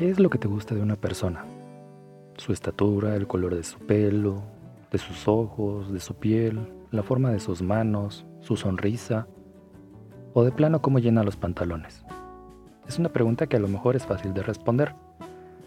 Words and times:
¿Qué 0.00 0.08
es 0.08 0.18
lo 0.18 0.30
que 0.30 0.38
te 0.38 0.48
gusta 0.48 0.74
de 0.74 0.80
una 0.80 0.96
persona? 0.96 1.44
Su 2.38 2.54
estatura, 2.54 3.16
el 3.16 3.26
color 3.26 3.54
de 3.54 3.62
su 3.62 3.78
pelo, 3.80 4.40
de 4.90 4.96
sus 4.96 5.28
ojos, 5.28 5.92
de 5.92 6.00
su 6.00 6.14
piel, 6.14 6.58
la 6.90 7.02
forma 7.02 7.30
de 7.30 7.38
sus 7.38 7.60
manos, 7.60 8.24
su 8.40 8.56
sonrisa, 8.56 9.26
o 10.32 10.42
de 10.42 10.52
plano 10.52 10.80
cómo 10.80 11.00
llena 11.00 11.22
los 11.22 11.36
pantalones. 11.36 12.02
Es 12.88 12.98
una 12.98 13.10
pregunta 13.10 13.46
que 13.46 13.58
a 13.58 13.60
lo 13.60 13.68
mejor 13.68 13.94
es 13.94 14.06
fácil 14.06 14.32
de 14.32 14.42
responder. 14.42 14.94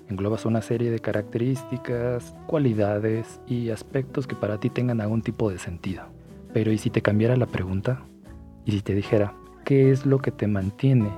Englobas 0.10 0.48
una 0.48 0.64
serie 0.64 0.90
de 0.90 0.98
características, 0.98 2.34
cualidades 2.48 3.40
y 3.46 3.70
aspectos 3.70 4.26
que 4.26 4.34
para 4.36 4.60
ti 4.60 4.72
tengan 4.72 5.00
algún 5.00 5.22
tipo 5.22 5.52
de 5.52 5.60
sentido. 5.60 6.06
Pero 6.54 6.72
¿y 6.72 6.80
si 6.80 6.90
te 6.90 7.04
cambiara 7.04 7.38
la 7.38 7.46
pregunta? 7.46 8.02
¿Y 8.66 8.72
si 8.72 8.82
te 8.82 8.96
dijera, 8.96 9.36
¿qué 9.64 9.92
es 9.92 10.08
lo 10.08 10.18
que 10.18 10.32
te 10.32 10.48
mantiene 10.48 11.12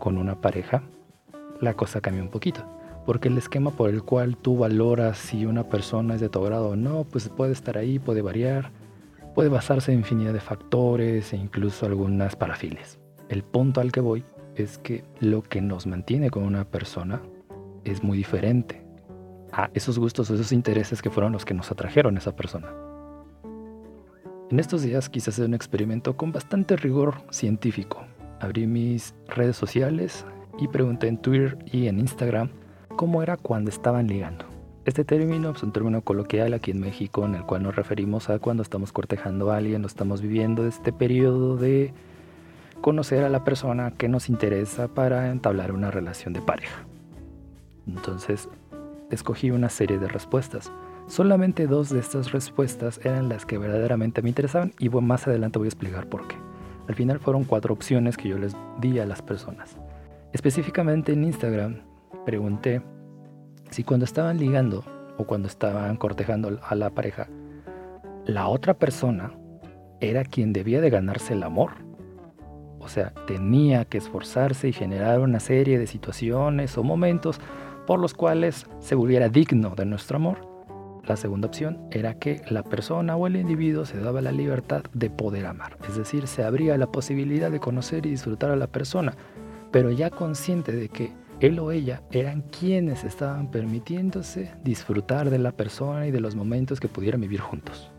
con 0.00 0.18
una 0.18 0.40
pareja? 0.40 0.82
La 1.60 1.74
cosa 1.74 2.00
cambia 2.00 2.22
un 2.22 2.30
poquito. 2.30 2.64
Porque 3.04 3.28
el 3.28 3.38
esquema 3.38 3.70
por 3.70 3.90
el 3.90 4.02
cual 4.02 4.36
tú 4.36 4.58
valoras 4.58 5.18
si 5.18 5.46
una 5.46 5.64
persona 5.64 6.14
es 6.14 6.20
de 6.20 6.28
tu 6.28 6.42
grado 6.42 6.70
o 6.70 6.76
no, 6.76 7.04
pues 7.04 7.28
puede 7.28 7.52
estar 7.52 7.78
ahí, 7.78 7.98
puede 7.98 8.20
variar, 8.20 8.70
puede 9.34 9.48
basarse 9.48 9.92
en 9.92 9.98
infinidad 9.98 10.32
de 10.32 10.40
factores 10.40 11.32
e 11.32 11.36
incluso 11.36 11.86
algunas 11.86 12.34
parafilias. 12.34 12.98
El 13.28 13.44
punto 13.44 13.80
al 13.80 13.92
que 13.92 14.00
voy 14.00 14.24
es 14.56 14.78
que 14.78 15.04
lo 15.20 15.42
que 15.42 15.60
nos 15.60 15.86
mantiene 15.86 16.30
con 16.30 16.42
una 16.42 16.64
persona 16.64 17.20
es 17.84 18.02
muy 18.02 18.18
diferente 18.18 18.82
a 19.52 19.70
esos 19.74 19.98
gustos 19.98 20.30
o 20.30 20.34
esos 20.34 20.52
intereses 20.52 21.00
que 21.00 21.10
fueron 21.10 21.32
los 21.32 21.44
que 21.44 21.54
nos 21.54 21.70
atrajeron 21.70 22.16
a 22.16 22.18
esa 22.18 22.34
persona. 22.34 22.72
En 24.50 24.60
estos 24.60 24.82
días 24.82 25.08
quise 25.08 25.30
hacer 25.30 25.46
un 25.46 25.54
experimento 25.54 26.16
con 26.16 26.32
bastante 26.32 26.76
rigor 26.76 27.14
científico. 27.30 28.04
Abrí 28.40 28.66
mis 28.66 29.14
redes 29.28 29.56
sociales 29.56 30.24
y 30.58 30.68
pregunté 30.68 31.08
en 31.08 31.18
Twitter 31.18 31.58
y 31.70 31.88
en 31.88 31.98
Instagram 31.98 32.50
cómo 32.96 33.22
era 33.22 33.36
cuando 33.36 33.70
estaban 33.70 34.06
ligando. 34.06 34.44
Este 34.84 35.04
término 35.04 35.50
es 35.50 35.62
un 35.62 35.72
término 35.72 36.02
coloquial 36.02 36.54
aquí 36.54 36.70
en 36.70 36.80
México 36.80 37.24
en 37.24 37.34
el 37.34 37.42
cual 37.42 37.64
nos 37.64 37.74
referimos 37.74 38.30
a 38.30 38.38
cuando 38.38 38.62
estamos 38.62 38.92
cortejando 38.92 39.50
a 39.50 39.56
alguien 39.56 39.82
o 39.82 39.86
estamos 39.86 40.22
viviendo 40.22 40.66
este 40.66 40.92
periodo 40.92 41.56
de 41.56 41.92
conocer 42.80 43.24
a 43.24 43.28
la 43.28 43.42
persona 43.42 43.90
que 43.90 44.08
nos 44.08 44.28
interesa 44.28 44.86
para 44.86 45.30
entablar 45.30 45.72
una 45.72 45.90
relación 45.90 46.32
de 46.34 46.40
pareja. 46.40 46.84
Entonces, 47.88 48.48
escogí 49.10 49.50
una 49.50 49.70
serie 49.70 49.98
de 49.98 50.08
respuestas. 50.08 50.70
Solamente 51.08 51.66
dos 51.66 51.90
de 51.90 52.00
estas 52.00 52.32
respuestas 52.32 53.00
eran 53.04 53.28
las 53.28 53.44
que 53.44 53.58
verdaderamente 53.58 54.22
me 54.22 54.28
interesaban 54.28 54.72
y 54.78 54.88
más 54.88 55.26
adelante 55.26 55.58
voy 55.58 55.66
a 55.66 55.70
explicar 55.70 56.08
por 56.08 56.28
qué. 56.28 56.36
Al 56.88 56.94
final 56.94 57.18
fueron 57.18 57.44
cuatro 57.44 57.74
opciones 57.74 58.16
que 58.16 58.28
yo 58.28 58.38
les 58.38 58.54
di 58.80 59.00
a 59.00 59.06
las 59.06 59.20
personas. 59.20 59.76
Específicamente 60.32 61.12
en 61.12 61.24
Instagram 61.24 61.82
pregunté 62.24 62.82
si 63.70 63.84
cuando 63.84 64.04
estaban 64.04 64.38
ligando 64.38 64.84
o 65.18 65.24
cuando 65.24 65.48
estaban 65.48 65.96
cortejando 65.96 66.58
a 66.62 66.74
la 66.74 66.90
pareja, 66.90 67.28
la 68.26 68.48
otra 68.48 68.74
persona 68.74 69.32
era 70.00 70.24
quien 70.24 70.52
debía 70.52 70.80
de 70.80 70.90
ganarse 70.90 71.34
el 71.34 71.42
amor. 71.42 71.72
O 72.80 72.88
sea, 72.88 73.12
tenía 73.26 73.84
que 73.84 73.98
esforzarse 73.98 74.68
y 74.68 74.72
generar 74.72 75.20
una 75.20 75.40
serie 75.40 75.78
de 75.78 75.86
situaciones 75.86 76.76
o 76.76 76.84
momentos 76.84 77.40
por 77.86 78.00
los 78.00 78.14
cuales 78.14 78.66
se 78.80 78.94
volviera 78.94 79.28
digno 79.28 79.74
de 79.74 79.86
nuestro 79.86 80.16
amor. 80.16 80.56
La 81.06 81.16
segunda 81.16 81.46
opción 81.46 81.86
era 81.92 82.14
que 82.14 82.42
la 82.50 82.64
persona 82.64 83.16
o 83.16 83.28
el 83.28 83.36
individuo 83.36 83.84
se 83.84 83.98
daba 83.98 84.20
la 84.20 84.32
libertad 84.32 84.82
de 84.92 85.08
poder 85.08 85.46
amar, 85.46 85.78
es 85.88 85.96
decir, 85.96 86.26
se 86.26 86.42
abría 86.42 86.76
la 86.76 86.88
posibilidad 86.88 87.48
de 87.48 87.60
conocer 87.60 88.06
y 88.06 88.10
disfrutar 88.10 88.50
a 88.50 88.56
la 88.56 88.66
persona, 88.66 89.14
pero 89.76 89.90
ya 89.90 90.08
consciente 90.08 90.72
de 90.72 90.88
que 90.88 91.12
él 91.38 91.58
o 91.58 91.70
ella 91.70 92.00
eran 92.10 92.40
quienes 92.40 93.04
estaban 93.04 93.50
permitiéndose 93.50 94.50
disfrutar 94.64 95.28
de 95.28 95.38
la 95.38 95.52
persona 95.52 96.06
y 96.06 96.10
de 96.10 96.20
los 96.20 96.34
momentos 96.34 96.80
que 96.80 96.88
pudieran 96.88 97.20
vivir 97.20 97.40
juntos. 97.40 97.90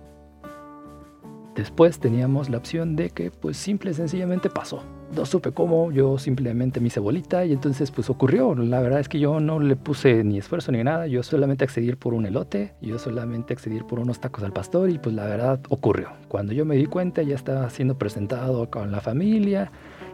Después 1.56 2.00
teníamos 2.00 2.50
la 2.50 2.58
opción 2.58 2.96
de 2.96 3.12
que 3.12 3.30
pues 3.30 3.58
simple 3.58 3.92
y 3.92 3.94
sencillamente 3.94 4.50
pasó. 4.50 4.82
No 5.16 5.24
supe 5.28 5.52
cómo, 5.52 5.92
yo 5.92 6.18
simplemente 6.18 6.80
me 6.80 6.88
hice 6.88 7.00
bolita 7.00 7.46
y 7.46 7.54
entonces 7.54 7.92
pues 7.92 8.10
ocurrió. 8.10 8.56
La 8.56 8.80
verdad 8.80 9.00
es 9.00 9.08
que 9.08 9.20
yo 9.20 9.40
no 9.40 9.60
le 9.60 9.76
puse 9.76 10.24
ni 10.24 10.40
esfuerzo 10.40 10.72
ni 10.72 10.84
nada, 10.84 11.06
yo 11.06 11.22
solamente 11.22 11.64
accedí 11.64 11.94
por 11.94 12.16
un 12.16 12.26
elote, 12.26 12.74
yo 12.82 12.98
solamente 12.98 13.54
accedí 13.54 13.82
por 13.84 14.00
unos 14.00 14.20
tacos 14.20 14.44
al 14.44 14.52
pastor 14.52 14.90
y 14.90 14.98
pues 14.98 15.14
la 15.14 15.26
verdad 15.26 15.60
ocurrió. 15.70 16.10
Cuando 16.28 16.54
yo 16.54 16.66
me 16.66 16.76
di 16.76 16.88
cuenta 16.88 17.22
ya 17.22 17.36
estaba 17.36 17.70
siendo 17.70 18.00
presentado 18.00 18.68
con 18.72 18.92
la 18.92 19.00
familia 19.00 19.72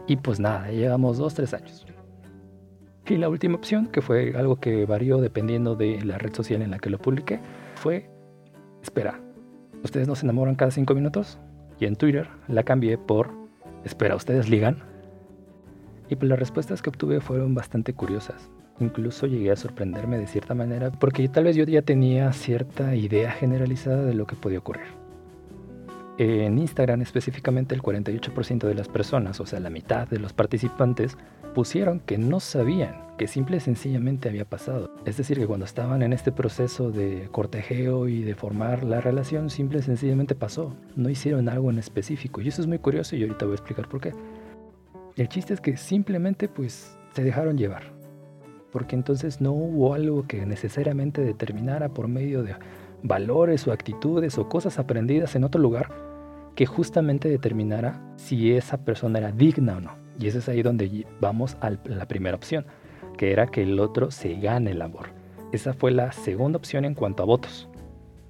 y 0.08 0.18
pues 0.18 0.40
nada, 0.40 0.70
llevamos 0.70 1.18
dos, 1.18 1.34
tres 1.34 1.54
años. 1.54 1.86
Y 3.06 3.18
la 3.18 3.28
última 3.30 3.56
opción, 3.56 3.88
que 3.88 4.02
fue 4.02 4.34
algo 4.36 4.58
que 4.58 4.86
varió 4.86 5.20
dependiendo 5.20 5.76
de 5.76 6.02
la 6.04 6.18
red 6.18 6.34
social 6.34 6.62
en 6.62 6.72
la 6.72 6.80
que 6.80 6.90
lo 6.90 7.00
publiqué, 7.00 7.40
fue 7.76 8.10
espera. 8.82 9.20
¿Ustedes 9.84 10.08
no 10.08 10.16
se 10.16 10.26
enamoran 10.26 10.56
cada 10.56 10.72
cinco 10.72 10.96
minutos? 10.96 11.38
Y 11.80 11.86
en 11.86 11.96
Twitter 11.96 12.28
la 12.48 12.64
cambié 12.64 12.98
por 12.98 13.32
espera, 13.84 14.16
¿ustedes 14.16 14.50
ligan? 14.50 14.78
Y 16.10 16.16
pues 16.16 16.30
las 16.30 16.40
respuestas 16.40 16.82
que 16.82 16.90
obtuve 16.90 17.20
fueron 17.20 17.54
bastante 17.56 17.94
curiosas. 17.94 18.50
Incluso 18.80 19.28
llegué 19.28 19.52
a 19.52 19.56
sorprenderme 19.56 20.18
de 20.18 20.28
cierta 20.28 20.54
manera 20.54 20.92
porque 20.92 21.28
tal 21.28 21.44
vez 21.44 21.56
yo 21.56 21.66
ya 21.66 21.82
tenía 21.82 22.32
cierta 22.32 22.96
idea 22.96 23.32
generalizada 23.32 24.04
de 24.04 24.14
lo 24.14 24.26
que 24.26 24.36
podía 24.36 24.60
ocurrir. 24.60 25.03
En 26.18 26.60
Instagram 26.60 27.02
específicamente 27.02 27.74
el 27.74 27.82
48% 27.82 28.68
de 28.68 28.76
las 28.76 28.88
personas, 28.88 29.40
o 29.40 29.46
sea 29.46 29.60
la 29.60 29.72
mitad 29.72 30.08
de 30.08 30.20
los 30.20 30.32
participantes, 30.32 31.18
pusieron 31.56 32.00
que 32.00 32.18
no 32.18 32.40
sabían 32.40 33.04
que 33.18 33.28
simple 33.28 33.58
y 33.58 33.60
sencillamente 33.60 34.30
había 34.30 34.46
pasado. 34.46 34.92
Es 35.06 35.18
decir, 35.18 35.38
que 35.40 35.48
cuando 35.48 35.66
estaban 35.66 36.02
en 36.02 36.14
este 36.14 36.32
proceso 36.32 36.92
de 36.92 37.30
cortejeo 37.32 38.08
y 38.08 38.24
de 38.24 38.36
formar 38.36 38.84
la 38.84 39.02
relación, 39.02 39.50
simple 39.50 39.80
y 39.80 39.84
sencillamente 39.84 40.36
pasó. 40.36 40.76
No 40.96 41.10
hicieron 41.10 41.50
algo 41.50 41.70
en 41.70 41.80
específico. 41.80 42.42
Y 42.42 42.48
eso 42.48 42.62
es 42.62 42.68
muy 42.68 42.80
curioso 42.80 43.16
y 43.16 43.24
ahorita 43.24 43.46
voy 43.46 43.54
a 43.54 43.56
explicar 43.56 43.88
por 43.88 44.02
qué. 44.02 44.14
El 45.16 45.30
chiste 45.30 45.54
es 45.54 45.62
que 45.62 45.78
simplemente 45.78 46.48
pues 46.48 46.98
se 47.14 47.24
dejaron 47.24 47.58
llevar. 47.58 47.92
Porque 48.72 48.96
entonces 48.96 49.42
no 49.42 49.52
hubo 49.52 49.94
algo 49.94 50.26
que 50.26 50.46
necesariamente 50.46 51.22
determinara 51.22 51.90
por 51.90 52.08
medio 52.08 52.42
de 52.42 52.56
valores 53.04 53.68
o 53.68 53.72
actitudes 53.72 54.38
o 54.38 54.50
cosas 54.50 54.80
aprendidas 54.80 55.36
en 55.36 55.44
otro 55.44 55.62
lugar 55.62 55.92
que 56.56 56.66
justamente 56.66 57.30
determinara 57.30 58.02
si 58.16 58.54
esa 58.54 58.84
persona 58.84 59.20
era 59.20 59.32
digna 59.32 59.78
o 59.78 59.82
no. 59.82 59.92
Y 60.20 60.28
eso 60.28 60.40
es 60.40 60.50
ahí 60.50 60.62
donde 60.62 61.06
vamos 61.20 61.58
a 61.62 61.72
la 61.86 62.08
primera 62.08 62.36
opción, 62.36 62.66
que 63.18 63.32
era 63.32 63.48
que 63.48 63.64
el 63.64 63.80
otro 63.80 64.12
se 64.12 64.36
gane 64.36 64.72
el 64.72 64.82
amor. 64.82 65.10
Esa 65.52 65.74
fue 65.74 65.92
la 65.92 66.12
segunda 66.12 66.58
opción 66.58 66.86
en 66.86 66.94
cuanto 66.94 67.24
a 67.24 67.26
votos. 67.26 67.68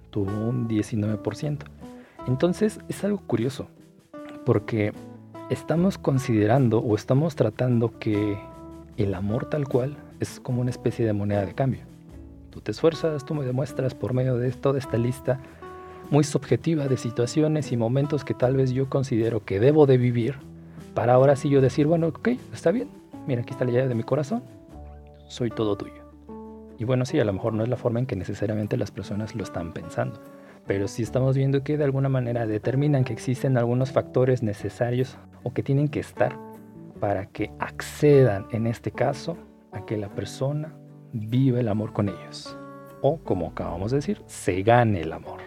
Tuvo 0.10 0.32
un 0.32 0.68
19%. 0.68 1.60
Entonces 2.28 2.80
es 2.88 3.04
algo 3.04 3.20
curioso, 3.20 3.68
porque 4.46 4.94
estamos 5.50 5.98
considerando 5.98 6.80
o 6.80 6.96
estamos 6.96 7.36
tratando 7.36 7.98
que 8.00 8.38
el 8.98 9.14
amor 9.14 9.50
tal 9.50 9.68
cual 9.68 9.98
es 10.20 10.40
como 10.40 10.62
una 10.62 10.70
especie 10.70 11.06
de 11.06 11.14
moneda 11.14 11.46
de 11.46 11.54
cambio. 11.54 11.93
Tú 12.54 12.62
te 12.62 12.70
esfuerzas, 12.70 13.26
tú 13.26 13.34
me 13.34 13.46
demuestras 13.46 13.96
por 13.96 14.14
medio 14.14 14.38
de 14.38 14.52
toda 14.52 14.78
esta 14.78 14.96
lista 14.96 15.40
muy 16.12 16.24
subjetiva 16.24 16.88
de 16.88 16.98
situaciones 16.98 17.72
y 17.72 17.78
momentos 17.78 18.24
que 18.24 18.36
tal 18.36 18.56
vez 18.56 18.70
yo 18.70 18.92
considero 18.92 19.44
que 19.44 19.60
debo 19.60 19.88
de 19.88 19.98
vivir 19.98 20.36
para 20.94 21.14
ahora 21.14 21.36
sí 21.36 21.50
yo 21.50 21.62
decir, 21.62 21.88
bueno, 21.88 22.10
ok, 22.10 22.30
está 22.54 22.70
bien, 22.70 22.90
mira, 23.26 23.42
aquí 23.42 23.54
está 23.54 23.66
la 23.66 23.72
llave 23.72 23.88
de 23.88 23.96
mi 23.96 24.04
corazón, 24.04 24.44
soy 25.28 25.50
todo 25.50 25.76
tuyo. 25.76 26.04
Y 26.78 26.86
bueno, 26.86 27.06
sí, 27.06 27.20
a 27.20 27.26
lo 27.26 27.34
mejor 27.34 27.54
no 27.54 27.64
es 27.64 27.70
la 27.70 27.76
forma 27.76 27.98
en 27.98 28.06
que 28.06 28.16
necesariamente 28.16 28.78
las 28.78 28.92
personas 28.92 29.34
lo 29.34 29.42
están 29.42 29.74
pensando, 29.74 30.22
pero 30.68 30.88
sí 30.88 31.02
estamos 31.02 31.36
viendo 31.36 31.64
que 31.64 31.80
de 31.80 31.86
alguna 31.86 32.10
manera 32.10 32.46
determinan 32.46 33.04
que 33.04 33.14
existen 33.14 33.58
algunos 33.58 33.92
factores 33.92 34.44
necesarios 34.44 35.18
o 35.42 35.54
que 35.54 35.64
tienen 35.64 35.88
que 35.88 36.02
estar 36.02 36.38
para 37.00 37.26
que 37.26 37.50
accedan, 37.58 38.46
en 38.52 38.68
este 38.68 38.92
caso, 38.92 39.38
a 39.72 39.88
que 39.88 39.98
la 39.98 40.10
persona 40.10 40.76
viva 41.14 41.60
el 41.60 41.70
amor 41.70 41.94
con 41.94 42.10
ellos. 42.10 42.58
O, 43.02 43.18
como 43.18 43.48
acabamos 43.48 43.92
de 43.92 43.98
decir, 43.98 44.22
se 44.26 44.64
gane 44.64 45.02
el 45.02 45.14
amor. 45.14 45.40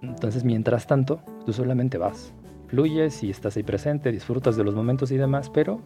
Entonces, 0.00 0.44
mientras 0.44 0.86
tanto, 0.86 1.20
tú 1.44 1.52
solamente 1.52 1.98
vas, 1.98 2.32
fluyes 2.68 3.22
y 3.22 3.30
estás 3.30 3.56
ahí 3.56 3.62
presente, 3.62 4.12
disfrutas 4.12 4.56
de 4.56 4.64
los 4.64 4.74
momentos 4.74 5.10
y 5.10 5.16
demás, 5.16 5.50
pero 5.50 5.80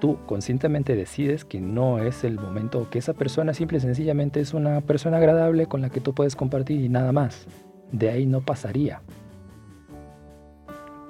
tú 0.00 0.18
conscientemente 0.26 0.96
decides 0.96 1.44
que 1.44 1.60
no 1.60 1.98
es 1.98 2.24
el 2.24 2.40
momento, 2.40 2.90
que 2.90 2.98
esa 2.98 3.14
persona 3.14 3.54
simple 3.54 3.78
y 3.78 3.80
sencillamente 3.80 4.40
es 4.40 4.52
una 4.52 4.80
persona 4.80 5.18
agradable 5.18 5.66
con 5.66 5.80
la 5.80 5.90
que 5.90 6.00
tú 6.00 6.12
puedes 6.12 6.34
compartir 6.34 6.80
y 6.80 6.88
nada 6.88 7.12
más. 7.12 7.46
De 7.92 8.10
ahí 8.10 8.26
no 8.26 8.40
pasaría. 8.40 9.02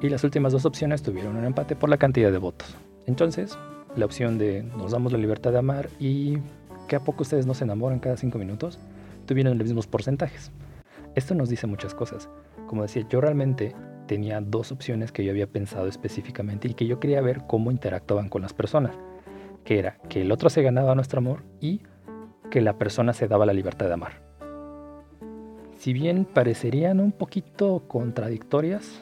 Y 0.02 0.08
las 0.08 0.24
últimas 0.24 0.52
dos 0.52 0.66
opciones 0.66 1.02
tuvieron 1.02 1.36
un 1.36 1.44
empate 1.44 1.76
por 1.76 1.88
la 1.88 1.96
cantidad 1.96 2.32
de 2.32 2.38
votos. 2.38 2.76
Entonces, 3.06 3.56
la 3.96 4.04
opción 4.04 4.36
de 4.36 4.62
nos 4.62 4.90
damos 4.90 5.12
la 5.12 5.18
libertad 5.18 5.52
de 5.52 5.58
amar 5.58 5.88
y 6.00 6.38
que 6.88 6.96
a 6.96 7.04
poco 7.04 7.22
ustedes 7.22 7.46
no 7.46 7.54
se 7.54 7.64
enamoran 7.64 8.00
cada 8.00 8.16
cinco 8.16 8.38
minutos, 8.38 8.78
tuvieron 9.26 9.58
los 9.58 9.66
mismos 9.66 9.86
porcentajes. 9.86 10.52
Esto 11.14 11.34
nos 11.34 11.48
dice 11.48 11.66
muchas 11.66 11.94
cosas. 11.94 12.28
Como 12.66 12.82
decía, 12.82 13.06
yo 13.08 13.20
realmente 13.20 13.74
tenía 14.06 14.40
dos 14.40 14.72
opciones 14.72 15.12
que 15.12 15.24
yo 15.24 15.30
había 15.30 15.46
pensado 15.46 15.86
específicamente 15.86 16.68
y 16.68 16.74
que 16.74 16.86
yo 16.86 17.00
quería 17.00 17.20
ver 17.20 17.42
cómo 17.46 17.70
interactuaban 17.70 18.28
con 18.28 18.42
las 18.42 18.52
personas, 18.52 18.94
que 19.64 19.78
era 19.78 19.98
que 20.08 20.22
el 20.22 20.32
otro 20.32 20.50
se 20.50 20.62
ganaba 20.62 20.94
nuestro 20.94 21.18
amor 21.18 21.42
y 21.60 21.82
que 22.50 22.60
la 22.60 22.78
persona 22.78 23.12
se 23.12 23.28
daba 23.28 23.46
la 23.46 23.52
libertad 23.52 23.86
de 23.86 23.94
amar. 23.94 24.22
Si 25.76 25.92
bien 25.92 26.24
parecerían 26.24 27.00
un 27.00 27.12
poquito 27.12 27.84
contradictorias, 27.88 29.00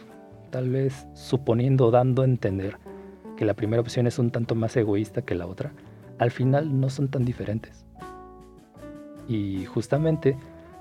tal 0.51 0.71
vez 0.71 1.07
suponiendo, 1.15 1.91
dando 1.91 2.23
a 2.23 2.25
entender 2.25 2.77
que 3.37 3.45
la 3.45 3.55
primera 3.55 3.81
opción 3.81 4.07
es 4.07 4.19
un 4.19 4.31
tanto 4.31 4.55
más 4.55 4.77
egoísta 4.77 5.23
que 5.23 5.35
la 5.35 5.47
otra, 5.47 5.73
al 6.21 6.31
final 6.31 6.79
no 6.79 6.91
son 6.91 7.09
tan 7.09 7.25
diferentes. 7.25 7.85
Y 9.27 9.65
justamente 9.65 10.37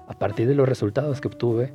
a 0.08 0.14
partir 0.14 0.48
de 0.48 0.54
los 0.54 0.68
resultados 0.68 1.22
que 1.22 1.30
obtuve, 1.30 1.74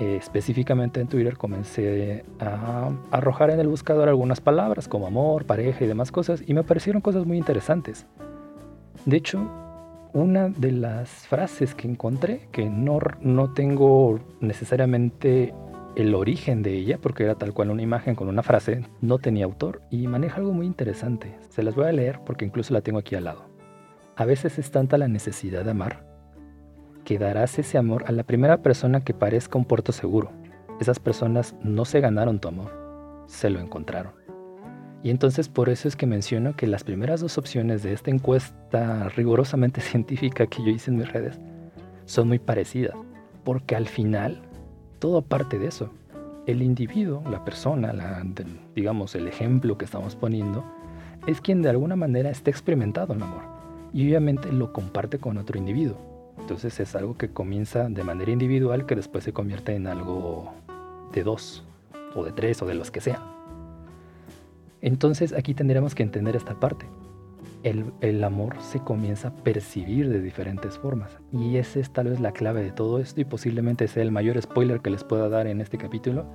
eh, 0.00 0.16
específicamente 0.16 1.00
en 1.00 1.06
Twitter 1.06 1.36
comencé 1.36 2.24
a 2.40 2.90
arrojar 3.12 3.50
en 3.50 3.60
el 3.60 3.68
buscador 3.68 4.08
algunas 4.08 4.40
palabras 4.40 4.88
como 4.88 5.06
amor, 5.06 5.44
pareja 5.44 5.84
y 5.84 5.86
demás 5.86 6.10
cosas 6.10 6.42
y 6.44 6.54
me 6.54 6.64
parecieron 6.64 7.00
cosas 7.00 7.24
muy 7.24 7.38
interesantes. 7.38 8.04
De 9.04 9.16
hecho, 9.16 9.48
una 10.12 10.48
de 10.48 10.72
las 10.72 11.08
frases 11.08 11.76
que 11.76 11.86
encontré, 11.86 12.48
que 12.50 12.68
no, 12.68 12.98
no 13.20 13.52
tengo 13.52 14.18
necesariamente 14.40 15.54
el 15.98 16.14
origen 16.14 16.62
de 16.62 16.74
ella, 16.74 16.98
porque 16.98 17.24
era 17.24 17.34
tal 17.34 17.52
cual 17.52 17.70
una 17.72 17.82
imagen 17.82 18.14
con 18.14 18.28
una 18.28 18.44
frase, 18.44 18.84
no 19.00 19.18
tenía 19.18 19.44
autor 19.44 19.82
y 19.90 20.06
maneja 20.06 20.36
algo 20.36 20.52
muy 20.52 20.64
interesante. 20.64 21.36
Se 21.48 21.64
las 21.64 21.74
voy 21.74 21.86
a 21.86 21.92
leer 21.92 22.20
porque 22.24 22.44
incluso 22.44 22.72
la 22.72 22.82
tengo 22.82 23.00
aquí 23.00 23.16
al 23.16 23.24
lado. 23.24 23.46
A 24.14 24.24
veces 24.24 24.60
es 24.60 24.70
tanta 24.70 24.96
la 24.96 25.08
necesidad 25.08 25.64
de 25.64 25.72
amar 25.72 26.06
que 27.04 27.18
darás 27.18 27.58
ese 27.58 27.78
amor 27.78 28.04
a 28.06 28.12
la 28.12 28.22
primera 28.22 28.62
persona 28.62 29.02
que 29.02 29.12
parezca 29.12 29.58
un 29.58 29.64
puerto 29.64 29.90
seguro. 29.90 30.30
Esas 30.80 31.00
personas 31.00 31.56
no 31.64 31.84
se 31.84 32.00
ganaron 32.00 32.38
tu 32.38 32.46
amor, 32.46 33.24
se 33.26 33.50
lo 33.50 33.58
encontraron. 33.58 34.12
Y 35.02 35.10
entonces 35.10 35.48
por 35.48 35.68
eso 35.68 35.88
es 35.88 35.96
que 35.96 36.06
menciono 36.06 36.54
que 36.54 36.68
las 36.68 36.84
primeras 36.84 37.20
dos 37.20 37.38
opciones 37.38 37.82
de 37.82 37.92
esta 37.92 38.12
encuesta 38.12 39.08
rigurosamente 39.16 39.80
científica 39.80 40.46
que 40.46 40.62
yo 40.62 40.70
hice 40.70 40.92
en 40.92 40.98
mis 40.98 41.12
redes 41.12 41.40
son 42.04 42.28
muy 42.28 42.38
parecidas, 42.38 42.94
porque 43.42 43.74
al 43.74 43.88
final 43.88 44.47
todo 44.98 45.22
parte 45.22 45.58
de 45.58 45.66
eso. 45.66 45.90
El 46.46 46.62
individuo, 46.62 47.22
la 47.30 47.44
persona, 47.44 47.92
digamos 48.74 49.14
el 49.14 49.28
ejemplo 49.28 49.76
que 49.76 49.84
estamos 49.84 50.16
poniendo, 50.16 50.64
es 51.26 51.40
quien 51.40 51.62
de 51.62 51.70
alguna 51.70 51.96
manera 51.96 52.30
está 52.30 52.50
experimentado 52.50 53.12
el 53.12 53.22
amor 53.22 53.42
y 53.92 54.06
obviamente 54.08 54.52
lo 54.52 54.72
comparte 54.72 55.18
con 55.18 55.36
otro 55.36 55.58
individuo. 55.58 55.96
Entonces 56.38 56.78
es 56.80 56.94
algo 56.94 57.16
que 57.16 57.30
comienza 57.30 57.88
de 57.88 58.04
manera 58.04 58.30
individual 58.30 58.86
que 58.86 58.96
después 58.96 59.24
se 59.24 59.32
convierte 59.32 59.74
en 59.74 59.86
algo 59.86 60.52
de 61.12 61.22
dos 61.22 61.64
o 62.14 62.24
de 62.24 62.32
tres 62.32 62.62
o 62.62 62.66
de 62.66 62.74
los 62.74 62.90
que 62.90 63.00
sean. 63.00 63.20
Entonces 64.80 65.32
aquí 65.32 65.54
tendríamos 65.54 65.94
que 65.94 66.02
entender 66.02 66.36
esta 66.36 66.54
parte. 66.54 66.86
El, 67.62 68.24
amor 68.24 68.56
se 68.60 68.80
comienza 68.80 69.28
a 69.28 69.34
percibir 69.34 70.08
de 70.08 70.20
diferentes 70.20 70.78
formas. 70.78 71.18
Y 71.32 71.56
esa 71.56 71.80
es 71.80 71.92
tal 71.92 72.08
vez 72.08 72.20
la 72.20 72.32
clave 72.32 72.62
de 72.62 72.72
todo 72.72 72.98
esto 72.98 73.20
y 73.20 73.24
posiblemente 73.24 73.88
sea 73.88 74.02
el 74.02 74.12
mayor 74.12 74.40
spoiler 74.40 74.80
que 74.80 74.90
les 74.90 75.04
pueda 75.04 75.28
dar 75.28 75.46
en 75.46 75.60
este 75.60 75.78
capítulo. 75.78 76.26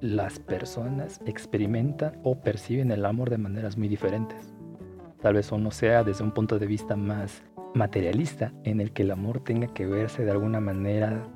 Las 0.00 0.38
personas 0.38 1.20
experimentan 1.24 2.20
o 2.22 2.40
perciben 2.42 2.90
el 2.90 3.04
amor 3.06 3.30
de 3.30 3.38
maneras 3.38 3.78
muy 3.78 3.88
diferentes. 3.88 4.52
Tal 5.22 5.34
vez 5.34 5.50
uno 5.50 5.70
sea 5.70 6.04
desde 6.04 6.22
un 6.22 6.32
punto 6.32 6.58
de 6.58 6.66
vista 6.66 6.96
más 6.96 7.42
materialista 7.74 8.52
en 8.64 8.80
el 8.80 8.92
que 8.92 9.02
el 9.02 9.10
amor 9.10 9.40
tenga 9.40 9.68
que 9.68 9.86
verse 9.86 10.24
de 10.24 10.30
alguna 10.30 10.60
manera 10.60 11.26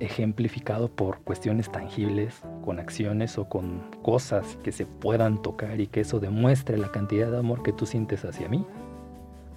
ejemplificado 0.00 0.88
por 0.94 1.20
cuestiones 1.22 1.70
tangibles, 1.70 2.42
con 2.62 2.78
acciones 2.78 3.36
o 3.36 3.48
con 3.48 3.82
cosas 4.02 4.56
que 4.62 4.72
se 4.72 4.86
puedan 4.86 5.42
tocar 5.42 5.80
y 5.80 5.88
que 5.88 6.00
eso 6.00 6.20
demuestre 6.20 6.78
la 6.78 6.90
cantidad 6.90 7.30
de 7.30 7.38
amor 7.38 7.62
que 7.62 7.72
tú 7.72 7.84
sientes 7.84 8.24
hacia 8.24 8.48
mí. 8.48 8.64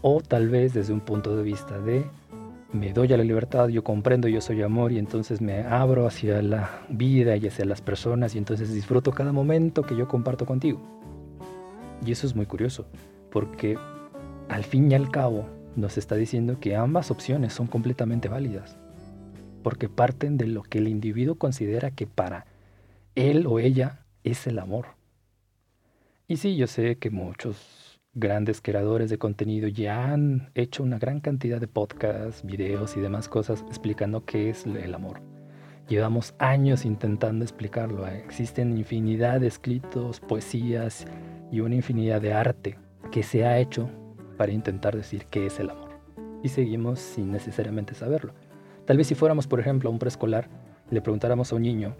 O 0.01 0.21
tal 0.21 0.49
vez 0.49 0.73
desde 0.73 0.93
un 0.93 0.99
punto 0.99 1.35
de 1.35 1.43
vista 1.43 1.79
de 1.79 2.05
me 2.73 2.91
doy 2.91 3.13
a 3.13 3.17
la 3.17 3.23
libertad, 3.23 3.69
yo 3.69 3.83
comprendo, 3.83 4.27
yo 4.27 4.41
soy 4.41 4.61
amor 4.61 4.91
y 4.91 4.99
entonces 4.99 5.39
me 5.39 5.61
abro 5.61 6.05
hacia 6.05 6.41
la 6.41 6.81
vida 6.89 7.37
y 7.37 7.47
hacia 7.47 7.63
las 7.63 7.81
personas 7.81 8.35
y 8.35 8.37
entonces 8.37 8.73
disfruto 8.73 9.11
cada 9.11 9.31
momento 9.31 9.83
que 9.83 9.95
yo 9.95 10.07
comparto 10.07 10.45
contigo. 10.45 10.81
Y 12.05 12.11
eso 12.11 12.27
es 12.27 12.35
muy 12.35 12.45
curioso, 12.45 12.85
porque 13.31 13.77
al 14.49 14.63
fin 14.63 14.91
y 14.91 14.95
al 14.95 15.09
cabo 15.09 15.45
nos 15.75 15.97
está 15.97 16.15
diciendo 16.15 16.59
que 16.59 16.75
ambas 16.75 17.11
opciones 17.11 17.53
son 17.53 17.67
completamente 17.67 18.27
válidas, 18.27 18.77
porque 19.63 19.87
parten 19.87 20.37
de 20.37 20.47
lo 20.47 20.63
que 20.63 20.79
el 20.79 20.87
individuo 20.87 21.35
considera 21.35 21.91
que 21.91 22.07
para 22.07 22.45
él 23.15 23.47
o 23.47 23.59
ella 23.59 24.05
es 24.23 24.47
el 24.47 24.59
amor. 24.59 24.87
Y 26.27 26.37
sí, 26.37 26.55
yo 26.55 26.67
sé 26.67 26.97
que 26.97 27.09
muchos 27.09 27.99
grandes 28.13 28.61
creadores 28.61 29.09
de 29.09 29.17
contenido 29.17 29.67
ya 29.67 30.11
han 30.11 30.49
hecho 30.55 30.83
una 30.83 30.97
gran 30.97 31.19
cantidad 31.19 31.59
de 31.59 31.67
podcasts, 31.67 32.45
videos 32.45 32.95
y 32.95 33.01
demás 33.01 33.27
cosas 33.27 33.63
explicando 33.67 34.25
qué 34.25 34.49
es 34.49 34.65
el 34.65 34.93
amor. 34.93 35.21
Llevamos 35.87 36.33
años 36.39 36.83
intentando 36.83 37.45
explicarlo. 37.45 38.07
Existen 38.07 38.75
infinidad 38.75 39.41
de 39.41 39.47
escritos, 39.47 40.19
poesías 40.19 41.05
y 41.51 41.59
una 41.59 41.75
infinidad 41.75 42.21
de 42.21 42.33
arte 42.33 42.79
que 43.11 43.21
se 43.21 43.45
ha 43.45 43.59
hecho 43.59 43.89
para 44.35 44.51
intentar 44.51 44.95
decir 44.95 45.25
qué 45.29 45.45
es 45.45 45.59
el 45.59 45.69
amor. 45.69 45.91
Y 46.41 46.49
seguimos 46.49 46.99
sin 46.99 47.31
necesariamente 47.31 47.93
saberlo. 47.93 48.33
Tal 48.85 48.97
vez 48.97 49.07
si 49.07 49.15
fuéramos, 49.15 49.45
por 49.45 49.59
ejemplo, 49.59 49.89
a 49.89 49.93
un 49.93 49.99
preescolar 49.99 50.49
le 50.89 51.01
preguntáramos 51.01 51.51
a 51.51 51.55
un 51.55 51.63
niño, 51.63 51.95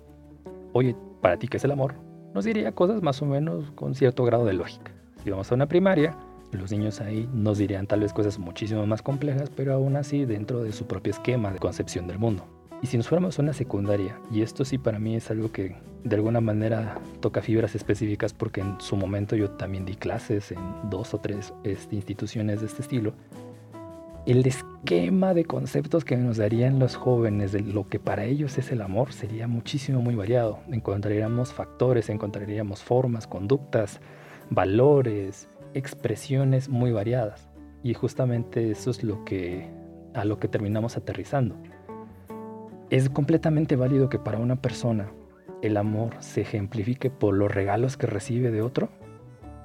oye, 0.76 0.94
¿para 1.22 1.38
ti 1.38 1.48
qué 1.48 1.56
es 1.56 1.64
el 1.64 1.72
amor? 1.72 1.96
Nos 2.34 2.44
diría 2.44 2.74
cosas 2.74 3.02
más 3.02 3.22
o 3.22 3.26
menos 3.26 3.72
con 3.76 3.96
cierto 3.96 4.26
grado 4.26 4.44
de 4.44 4.52
lógica. 4.52 4.92
Si 5.24 5.30
vamos 5.30 5.50
a 5.50 5.56
una 5.56 5.68
primaria, 5.68 6.18
los 6.52 6.70
niños 6.70 7.00
ahí 7.00 7.30
nos 7.34 7.60
dirían 7.60 7.88
tal 7.88 8.02
vez 8.02 8.12
cosas 8.12 8.38
muchísimo 8.38 8.86
más 8.86 9.02
complejas, 9.02 9.50
pero 9.56 9.74
aún 9.74 9.96
así 9.96 10.26
dentro 10.26 10.64
de 10.64 10.74
su 10.74 10.86
propio 10.86 11.12
esquema 11.12 11.54
de 11.54 11.60
concepción 11.60 12.08
del 12.08 12.20
mundo. 12.20 12.46
Y 12.82 12.88
si 12.88 12.98
nos 12.98 13.08
fuéramos 13.08 13.40
a 13.40 13.42
una 13.42 13.54
secundaria, 13.54 14.20
y 14.30 14.42
esto 14.42 14.66
sí 14.66 14.78
para 14.78 15.00
mí 15.00 15.16
es 15.16 15.32
algo 15.32 15.50
que 15.50 15.78
de 16.04 16.16
alguna 16.18 16.42
manera 16.42 17.00
toca 17.22 17.42
fibras 17.42 17.74
específicas 17.74 18.34
porque 18.34 18.60
en 18.60 18.76
su 18.82 18.98
momento 18.98 19.38
yo 19.38 19.52
también 19.52 19.86
di 19.86 19.96
clases 19.96 20.52
en 20.52 20.60
dos 20.90 21.14
o 21.14 21.20
tres 21.20 21.54
este, 21.64 21.96
instituciones 21.96 22.60
de 22.60 22.68
este 22.68 22.82
estilo, 22.82 23.14
el 24.26 24.46
esquema 24.46 25.34
de 25.34 25.46
conceptos 25.46 26.04
que 26.04 26.18
nos 26.18 26.38
darían 26.38 26.80
los 26.80 26.96
jóvenes 26.96 27.52
de 27.52 27.62
lo 27.62 27.88
que 27.88 28.00
para 28.00 28.26
ellos 28.26 28.58
es 28.58 28.72
el 28.72 28.82
amor 28.82 29.14
sería 29.14 29.48
muchísimo 29.48 30.02
muy 30.02 30.16
variado. 30.16 30.60
Encontraríamos 30.72 31.54
factores, 31.54 32.10
encontraríamos 32.10 32.84
formas, 32.84 33.28
conductas, 33.28 34.00
valores, 34.50 35.48
expresiones 35.74 36.70
muy 36.70 36.92
variadas. 36.92 37.50
Y 37.84 37.94
justamente 37.94 38.72
eso 38.72 38.90
es 38.90 39.04
lo 39.04 39.24
que 39.26 39.70
a 40.16 40.26
lo 40.26 40.40
que 40.40 40.48
terminamos 40.48 40.98
aterrizando. 40.98 41.56
Es 42.90 43.10
completamente 43.10 43.76
válido 43.76 44.10
que 44.10 44.18
para 44.18 44.40
una 44.40 44.56
persona 44.56 45.12
el 45.62 45.78
amor 45.78 46.16
se 46.20 46.42
ejemplifique 46.42 47.10
por 47.10 47.36
los 47.36 47.52
regalos 47.52 47.98
que 47.98 48.08
recibe 48.08 48.52
de 48.52 48.62
otro? 48.62 48.90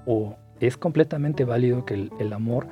¿O 0.07 0.37
es 0.61 0.77
completamente 0.77 1.45
válido 1.45 1.85
que 1.85 2.11
el, 2.19 2.33
amor 2.33 2.67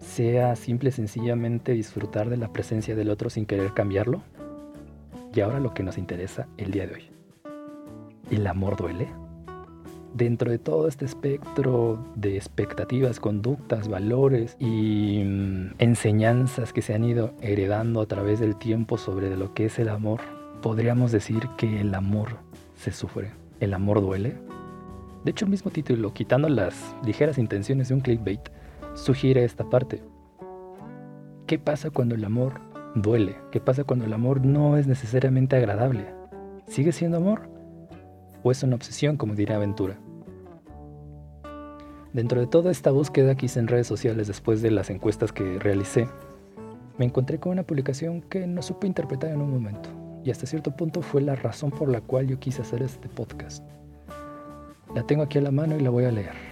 sea 0.00 0.56
simple 0.56 0.90
sencillamente 0.90 1.72
disfrutar 1.72 2.30
de 2.30 2.36
la 2.36 2.52
presencia 2.52 2.96
del 2.96 3.10
otro 3.10 3.30
sin 3.30 3.46
querer 3.46 3.72
cambiarlo? 3.72 4.22
Y 5.34 5.40
ahora 5.40 5.60
lo 5.60 5.74
que 5.74 5.82
nos 5.82 5.98
interesa 5.98 6.48
el 6.56 6.72
día 6.72 6.86
de 6.86 6.94
hoy. 6.94 7.10
¿El 8.30 8.46
amor 8.46 8.76
duele? 8.76 9.08
Dentro 10.14 10.50
de 10.50 10.58
todo 10.58 10.88
este 10.88 11.04
espectro 11.04 12.04
de 12.16 12.36
expectativas, 12.36 13.20
conductas, 13.20 13.88
valores 13.88 14.56
y 14.58 15.22
mm, 15.24 15.74
enseñanzas 15.78 16.72
que 16.72 16.82
se 16.82 16.94
han 16.94 17.04
ido 17.04 17.32
heredando 17.40 18.00
a 18.00 18.06
través 18.06 18.40
del 18.40 18.56
tiempo 18.56 18.98
sobre 18.98 19.36
lo 19.36 19.54
que 19.54 19.66
es 19.66 19.78
el 19.78 19.88
amor, 19.88 20.20
podríamos 20.62 21.12
decir 21.12 21.48
que 21.56 21.80
el 21.80 21.94
amor 21.94 22.38
se 22.74 22.90
sufre. 22.90 23.30
¿El 23.60 23.72
amor 23.72 24.00
duele? 24.00 24.34
De 25.24 25.30
hecho, 25.30 25.44
el 25.44 25.50
mismo 25.50 25.70
título, 25.70 26.12
quitando 26.12 26.48
las 26.48 26.96
ligeras 27.04 27.38
intenciones 27.38 27.88
de 27.88 27.94
un 27.94 28.00
clickbait, 28.00 28.40
sugiere 28.94 29.44
esta 29.44 29.68
parte. 29.68 30.02
¿Qué 31.46 31.58
pasa 31.58 31.90
cuando 31.90 32.14
el 32.14 32.24
amor 32.24 32.60
duele? 32.94 33.36
¿Qué 33.50 33.60
pasa 33.60 33.84
cuando 33.84 34.04
el 34.04 34.12
amor 34.12 34.44
no 34.44 34.76
es 34.76 34.86
necesariamente 34.86 35.56
agradable? 35.56 36.06
¿Sigue 36.66 36.92
siendo 36.92 37.16
amor? 37.16 37.48
¿O 38.42 38.50
es 38.50 38.62
una 38.62 38.76
obsesión, 38.76 39.16
como 39.16 39.34
diría 39.34 39.56
Aventura? 39.56 39.98
Dentro 42.12 42.40
de 42.40 42.46
toda 42.46 42.70
esta 42.70 42.90
búsqueda 42.90 43.36
que 43.36 43.46
hice 43.46 43.60
en 43.60 43.68
redes 43.68 43.86
sociales 43.86 44.26
después 44.26 44.62
de 44.62 44.70
las 44.70 44.90
encuestas 44.90 45.32
que 45.32 45.58
realicé, 45.58 46.08
me 46.98 47.04
encontré 47.04 47.38
con 47.38 47.52
una 47.52 47.62
publicación 47.62 48.22
que 48.22 48.46
no 48.46 48.62
supe 48.62 48.86
interpretar 48.86 49.30
en 49.30 49.40
un 49.40 49.50
momento 49.50 49.88
y 50.24 50.30
hasta 50.30 50.46
cierto 50.46 50.76
punto 50.76 51.02
fue 51.02 51.22
la 51.22 51.34
razón 51.34 51.70
por 51.70 51.88
la 51.88 52.00
cual 52.00 52.26
yo 52.26 52.38
quise 52.38 52.62
hacer 52.62 52.82
este 52.82 53.08
podcast. 53.08 53.64
La 54.94 55.06
tengo 55.06 55.22
aquí 55.22 55.38
a 55.38 55.42
la 55.42 55.50
mano 55.50 55.76
y 55.76 55.80
la 55.80 55.90
voy 55.90 56.04
a 56.04 56.10
leer. 56.10 56.49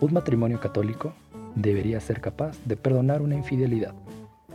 Un 0.00 0.12
matrimonio 0.12 0.60
católico 0.60 1.14
debería 1.54 2.00
ser 2.00 2.20
capaz 2.20 2.58
de 2.64 2.76
perdonar 2.76 3.22
una 3.22 3.36
infidelidad. 3.36 3.94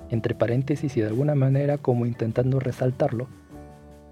Entre 0.09 0.35
paréntesis 0.35 0.95
y 0.97 1.01
de 1.01 1.07
alguna 1.07 1.35
manera 1.35 1.77
como 1.77 2.05
intentando 2.05 2.59
resaltarlo, 2.59 3.27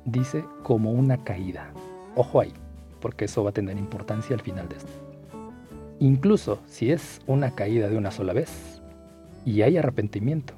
dice 0.05 0.45
como 0.63 0.91
una 0.91 1.23
caída. 1.23 1.71
Ojo 2.15 2.39
ahí, 2.39 2.53
porque 3.01 3.25
eso 3.25 3.43
va 3.43 3.49
a 3.49 3.53
tener 3.53 3.77
importancia 3.77 4.35
al 4.35 4.41
final 4.41 4.69
de 4.69 4.77
esto. 4.77 4.91
Incluso 5.99 6.59
si 6.67 6.91
es 6.91 7.21
una 7.27 7.55
caída 7.55 7.89
de 7.89 7.97
una 7.97 8.11
sola 8.11 8.33
vez, 8.33 8.81
y 9.45 9.61
hay 9.61 9.77
arrepentimiento. 9.77 10.53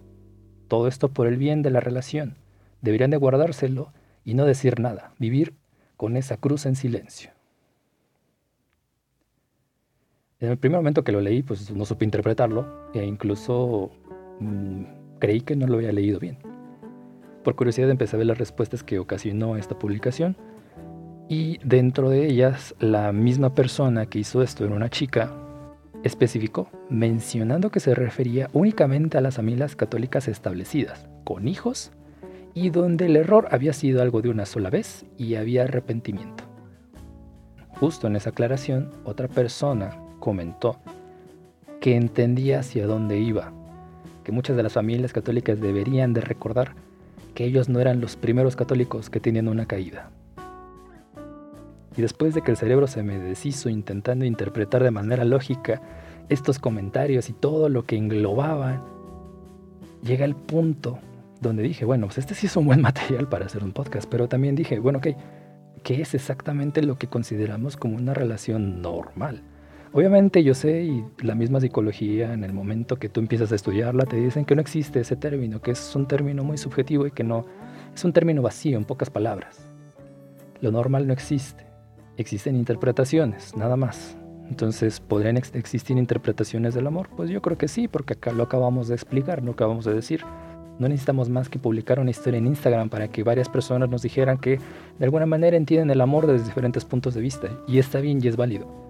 Todo 0.67 0.87
esto 0.87 1.09
por 1.09 1.27
el 1.27 1.37
bien 1.37 1.61
de 1.61 1.69
la 1.69 1.79
relación. 1.79 2.35
Deberían 2.81 3.11
de 3.11 3.17
guardárselo 3.17 3.91
y 4.25 4.33
no 4.33 4.45
decir 4.45 4.79
nada, 4.79 5.13
vivir 5.19 5.53
con 5.95 6.17
esa 6.17 6.37
cruz 6.37 6.65
en 6.65 6.75
silencio. 6.75 7.31
En 10.41 10.51
el 10.51 10.57
primer 10.57 10.79
momento 10.79 11.03
que 11.03 11.11
lo 11.11 11.19
leí, 11.19 11.43
pues 11.43 11.69
no 11.71 11.83
supe 11.83 12.05
interpretarlo 12.05 12.89
e 12.93 13.05
incluso 13.05 13.91
mm, 14.39 14.83
creí 15.19 15.41
que 15.41 15.57
no 15.57 15.67
lo 15.67 15.75
había 15.75 15.91
leído 15.91 16.17
bien. 16.17 16.37
Por 17.43 17.55
curiosidad 17.55 17.89
empecé 17.89 18.15
a 18.15 18.19
ver 18.19 18.27
las 18.27 18.37
respuestas 18.37 18.81
que 18.81 18.99
ocasionó 18.99 19.57
esta 19.57 19.77
publicación 19.77 20.37
y 21.27 21.57
dentro 21.65 22.09
de 22.09 22.25
ellas 22.25 22.73
la 22.79 23.11
misma 23.11 23.53
persona 23.53 24.05
que 24.05 24.19
hizo 24.19 24.41
esto 24.41 24.63
era 24.63 24.75
una 24.75 24.89
chica 24.89 25.29
especificó, 26.03 26.69
mencionando 26.89 27.69
que 27.69 27.81
se 27.81 27.93
refería 27.93 28.49
únicamente 28.53 29.17
a 29.17 29.21
las 29.21 29.35
familias 29.35 29.75
católicas 29.75 30.29
establecidas, 30.29 31.09
con 31.25 31.49
hijos, 31.49 31.91
y 32.53 32.69
donde 32.69 33.07
el 33.07 33.17
error 33.17 33.49
había 33.51 33.73
sido 33.73 34.01
algo 34.01 34.21
de 34.21 34.29
una 34.29 34.45
sola 34.45 34.69
vez 34.69 35.05
y 35.17 35.35
había 35.35 35.63
arrepentimiento. 35.63 36.45
Justo 37.77 38.07
en 38.07 38.15
esa 38.15 38.29
aclaración, 38.29 38.91
otra 39.03 39.27
persona 39.27 40.08
comentó 40.19 40.77
que 41.79 41.95
entendía 41.95 42.59
hacia 42.59 42.85
dónde 42.87 43.19
iba, 43.19 43.51
que 44.23 44.31
muchas 44.31 44.57
de 44.57 44.63
las 44.63 44.73
familias 44.73 45.13
católicas 45.13 45.59
deberían 45.59 46.13
de 46.13 46.21
recordar 46.21 46.73
que 47.33 47.45
ellos 47.45 47.69
no 47.69 47.79
eran 47.79 48.01
los 48.01 48.15
primeros 48.15 48.55
católicos 48.55 49.09
que 49.09 49.19
tenían 49.19 49.47
una 49.47 49.65
caída. 49.65 50.11
Y 51.95 52.01
después 52.01 52.33
de 52.33 52.41
que 52.41 52.51
el 52.51 52.57
cerebro 52.57 52.87
se 52.87 53.03
me 53.03 53.17
deshizo 53.17 53.69
intentando 53.69 54.25
interpretar 54.25 54.83
de 54.83 54.91
manera 54.91 55.25
lógica 55.25 55.81
estos 56.29 56.59
comentarios 56.59 57.29
y 57.29 57.33
todo 57.33 57.69
lo 57.69 57.85
que 57.85 57.97
englobaban, 57.97 58.81
llega 60.03 60.25
el 60.25 60.35
punto 60.35 60.99
donde 61.41 61.63
dije, 61.63 61.85
bueno, 61.85 62.07
pues 62.07 62.17
este 62.19 62.35
sí 62.35 62.47
es 62.47 62.55
un 62.55 62.65
buen 62.65 62.81
material 62.83 63.27
para 63.27 63.45
hacer 63.45 63.63
un 63.63 63.71
podcast, 63.71 64.09
pero 64.09 64.27
también 64.27 64.55
dije, 64.55 64.79
bueno, 64.79 64.99
ok, 64.99 65.07
¿qué 65.83 66.01
es 66.01 66.13
exactamente 66.13 66.81
lo 66.83 66.97
que 66.97 67.07
consideramos 67.07 67.77
como 67.77 67.95
una 67.95 68.13
relación 68.13 68.81
normal? 68.81 69.41
Obviamente 69.91 70.43
yo 70.43 70.53
sé 70.53 70.83
y 70.83 71.03
la 71.23 71.33
misma 71.33 71.59
psicología 71.59 72.33
en 72.33 72.43
el 72.43 72.53
momento 72.53 72.97
que 72.97 73.09
tú 73.09 73.19
empiezas 73.19 73.51
a 73.51 73.55
estudiarla 73.55 74.05
te 74.05 74.17
dicen 74.17 74.45
que 74.45 74.55
no 74.55 74.61
existe 74.61 74.99
ese 74.99 75.15
término, 75.15 75.61
que 75.61 75.71
es 75.71 75.95
un 75.95 76.07
término 76.07 76.43
muy 76.43 76.59
subjetivo 76.59 77.07
y 77.07 77.11
que 77.11 77.23
no 77.23 77.45
es 77.95 78.05
un 78.05 78.13
término 78.13 78.43
vacío 78.43 78.77
en 78.77 78.85
pocas 78.85 79.09
palabras. 79.09 79.65
Lo 80.61 80.71
normal 80.71 81.07
no 81.07 81.13
existe. 81.13 81.65
Existen 82.17 82.55
interpretaciones, 82.55 83.55
nada 83.55 83.77
más. 83.77 84.15
Entonces, 84.49 84.99
¿podrían 84.99 85.37
existir 85.37 85.97
interpretaciones 85.97 86.75
del 86.75 86.85
amor? 86.85 87.09
Pues 87.15 87.29
yo 87.29 87.41
creo 87.41 87.57
que 87.57 87.67
sí, 87.67 87.87
porque 87.87 88.13
acá 88.13 88.31
lo 88.31 88.43
acabamos 88.43 88.89
de 88.89 88.95
explicar, 88.95 89.43
lo 89.43 89.53
acabamos 89.53 89.85
de 89.85 89.93
decir. 89.93 90.21
No 90.77 90.87
necesitamos 90.87 91.29
más 91.29 91.49
que 91.49 91.59
publicar 91.59 91.99
una 91.99 92.11
historia 92.11 92.37
en 92.37 92.47
Instagram 92.47 92.89
para 92.89 93.07
que 93.07 93.23
varias 93.23 93.49
personas 93.49 93.89
nos 93.89 94.01
dijeran 94.03 94.37
que 94.37 94.59
de 94.99 95.05
alguna 95.05 95.25
manera 95.25 95.57
entienden 95.57 95.89
el 95.89 96.01
amor 96.01 96.27
desde 96.27 96.45
diferentes 96.45 96.85
puntos 96.85 97.15
de 97.15 97.21
vista. 97.21 97.49
Y 97.67 97.79
está 97.79 97.99
bien 97.99 98.19
y 98.23 98.27
es 98.27 98.37
válido. 98.37 98.88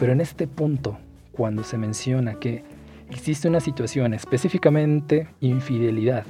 Pero 0.00 0.12
en 0.12 0.22
este 0.22 0.48
punto, 0.48 0.96
cuando 1.30 1.62
se 1.62 1.76
menciona 1.76 2.36
que 2.36 2.64
existe 3.10 3.48
una 3.48 3.60
situación, 3.60 4.14
específicamente 4.14 5.28
infidelidad, 5.40 6.24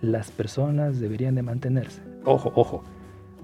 las 0.00 0.32
personas 0.32 0.98
deberían 0.98 1.36
de 1.36 1.42
mantenerse. 1.42 2.02
Ojo, 2.24 2.52
ojo, 2.56 2.82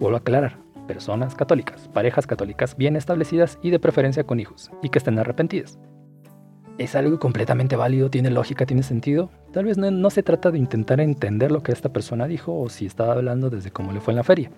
vuelvo 0.00 0.16
a 0.16 0.18
aclarar, 0.18 0.56
personas 0.88 1.36
católicas, 1.36 1.86
parejas 1.94 2.26
católicas 2.26 2.76
bien 2.76 2.96
establecidas 2.96 3.60
y 3.62 3.70
de 3.70 3.78
preferencia 3.78 4.24
con 4.24 4.40
hijos, 4.40 4.72
y 4.82 4.88
que 4.88 4.98
estén 4.98 5.20
arrepentidas. 5.20 5.78
¿Es 6.76 6.96
algo 6.96 7.20
completamente 7.20 7.76
válido? 7.76 8.10
¿Tiene 8.10 8.30
lógica? 8.30 8.66
¿Tiene 8.66 8.82
sentido? 8.82 9.30
Tal 9.52 9.66
vez 9.66 9.78
no, 9.78 9.92
no 9.92 10.10
se 10.10 10.24
trata 10.24 10.50
de 10.50 10.58
intentar 10.58 11.00
entender 11.00 11.52
lo 11.52 11.62
que 11.62 11.70
esta 11.70 11.92
persona 11.92 12.26
dijo 12.26 12.58
o 12.58 12.68
si 12.68 12.86
estaba 12.86 13.12
hablando 13.12 13.48
desde 13.48 13.70
cómo 13.70 13.92
le 13.92 14.00
fue 14.00 14.10
en 14.12 14.16
la 14.16 14.24
feria 14.24 14.50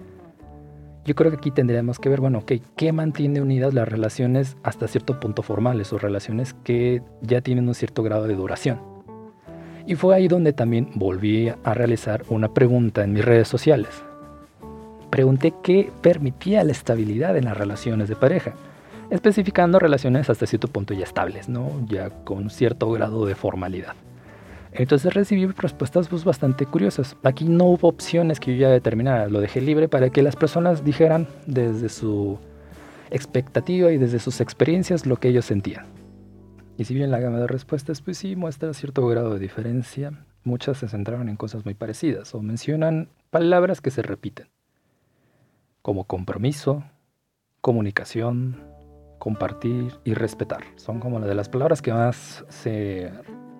yo 1.04 1.14
creo 1.14 1.30
que 1.30 1.38
aquí 1.38 1.50
tendríamos 1.50 1.98
que 1.98 2.08
ver, 2.08 2.20
bueno, 2.20 2.44
¿qué 2.44 2.92
mantiene 2.92 3.40
unidas 3.40 3.74
las 3.74 3.88
relaciones 3.88 4.56
hasta 4.62 4.86
cierto 4.86 5.18
punto 5.18 5.42
formales 5.42 5.92
o 5.92 5.98
relaciones 5.98 6.54
que 6.64 7.02
ya 7.22 7.40
tienen 7.40 7.68
un 7.68 7.74
cierto 7.74 8.02
grado 8.02 8.26
de 8.26 8.34
duración? 8.34 8.80
Y 9.86 9.94
fue 9.94 10.14
ahí 10.14 10.28
donde 10.28 10.52
también 10.52 10.90
volví 10.94 11.48
a 11.48 11.74
realizar 11.74 12.22
una 12.28 12.52
pregunta 12.52 13.02
en 13.02 13.12
mis 13.12 13.24
redes 13.24 13.48
sociales. 13.48 14.04
Pregunté 15.08 15.54
qué 15.62 15.90
permitía 16.02 16.62
la 16.64 16.72
estabilidad 16.72 17.36
en 17.36 17.46
las 17.46 17.56
relaciones 17.56 18.08
de 18.08 18.16
pareja, 18.16 18.52
especificando 19.10 19.78
relaciones 19.78 20.30
hasta 20.30 20.46
cierto 20.46 20.68
punto 20.68 20.94
ya 20.94 21.04
estables, 21.04 21.48
¿no? 21.48 21.70
ya 21.86 22.10
con 22.10 22.50
cierto 22.50 22.90
grado 22.92 23.26
de 23.26 23.34
formalidad. 23.34 23.94
Entonces 24.72 25.12
recibí 25.14 25.46
respuestas 25.46 26.08
pues, 26.08 26.24
bastante 26.24 26.66
curiosas. 26.66 27.16
Aquí 27.22 27.44
no 27.44 27.64
hubo 27.64 27.88
opciones 27.88 28.38
que 28.38 28.52
yo 28.56 28.62
ya 28.62 28.68
determinara, 28.70 29.28
lo 29.28 29.40
dejé 29.40 29.60
libre 29.60 29.88
para 29.88 30.10
que 30.10 30.22
las 30.22 30.36
personas 30.36 30.84
dijeran 30.84 31.26
desde 31.46 31.88
su 31.88 32.38
expectativa 33.10 33.90
y 33.90 33.98
desde 33.98 34.20
sus 34.20 34.40
experiencias 34.40 35.06
lo 35.06 35.16
que 35.16 35.28
ellos 35.28 35.44
sentían. 35.44 35.86
Y 36.78 36.84
si 36.84 36.94
bien 36.94 37.10
la 37.10 37.18
gama 37.18 37.38
de 37.38 37.46
respuestas 37.46 38.00
pues 38.00 38.18
sí 38.18 38.36
muestra 38.36 38.72
cierto 38.72 39.06
grado 39.06 39.34
de 39.34 39.40
diferencia, 39.40 40.24
muchas 40.44 40.78
se 40.78 40.88
centraron 40.88 41.28
en 41.28 41.36
cosas 41.36 41.64
muy 41.64 41.74
parecidas 41.74 42.34
o 42.34 42.40
mencionan 42.40 43.08
palabras 43.30 43.80
que 43.80 43.90
se 43.90 44.02
repiten, 44.02 44.48
como 45.82 46.04
compromiso, 46.04 46.84
comunicación, 47.60 48.56
compartir 49.18 49.92
y 50.04 50.14
respetar. 50.14 50.62
Son 50.76 51.00
como 51.00 51.18
las 51.18 51.28
de 51.28 51.34
las 51.34 51.48
palabras 51.48 51.82
que 51.82 51.92
más 51.92 52.44
se 52.48 53.12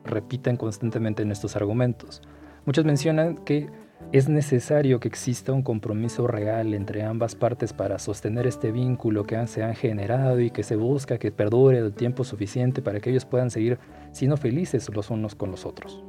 repiten 0.04 0.56
constantemente 0.56 1.22
en 1.22 1.32
estos 1.32 1.56
argumentos. 1.56 2.22
Muchos 2.66 2.84
mencionan 2.84 3.36
que 3.44 3.68
es 4.12 4.28
necesario 4.28 4.98
que 4.98 5.08
exista 5.08 5.52
un 5.52 5.62
compromiso 5.62 6.26
real 6.26 6.74
entre 6.74 7.04
ambas 7.04 7.34
partes 7.34 7.72
para 7.72 7.98
sostener 7.98 8.46
este 8.46 8.72
vínculo 8.72 9.24
que 9.24 9.46
se 9.46 9.62
han 9.62 9.74
generado 9.74 10.40
y 10.40 10.50
que 10.50 10.62
se 10.62 10.76
busca 10.76 11.18
que 11.18 11.30
perdure 11.30 11.78
el 11.78 11.92
tiempo 11.92 12.24
suficiente 12.24 12.82
para 12.82 13.00
que 13.00 13.10
ellos 13.10 13.24
puedan 13.24 13.50
seguir 13.50 13.78
siendo 14.10 14.36
felices 14.36 14.88
los 14.92 15.10
unos 15.10 15.34
con 15.34 15.50
los 15.50 15.64
otros. 15.64 16.02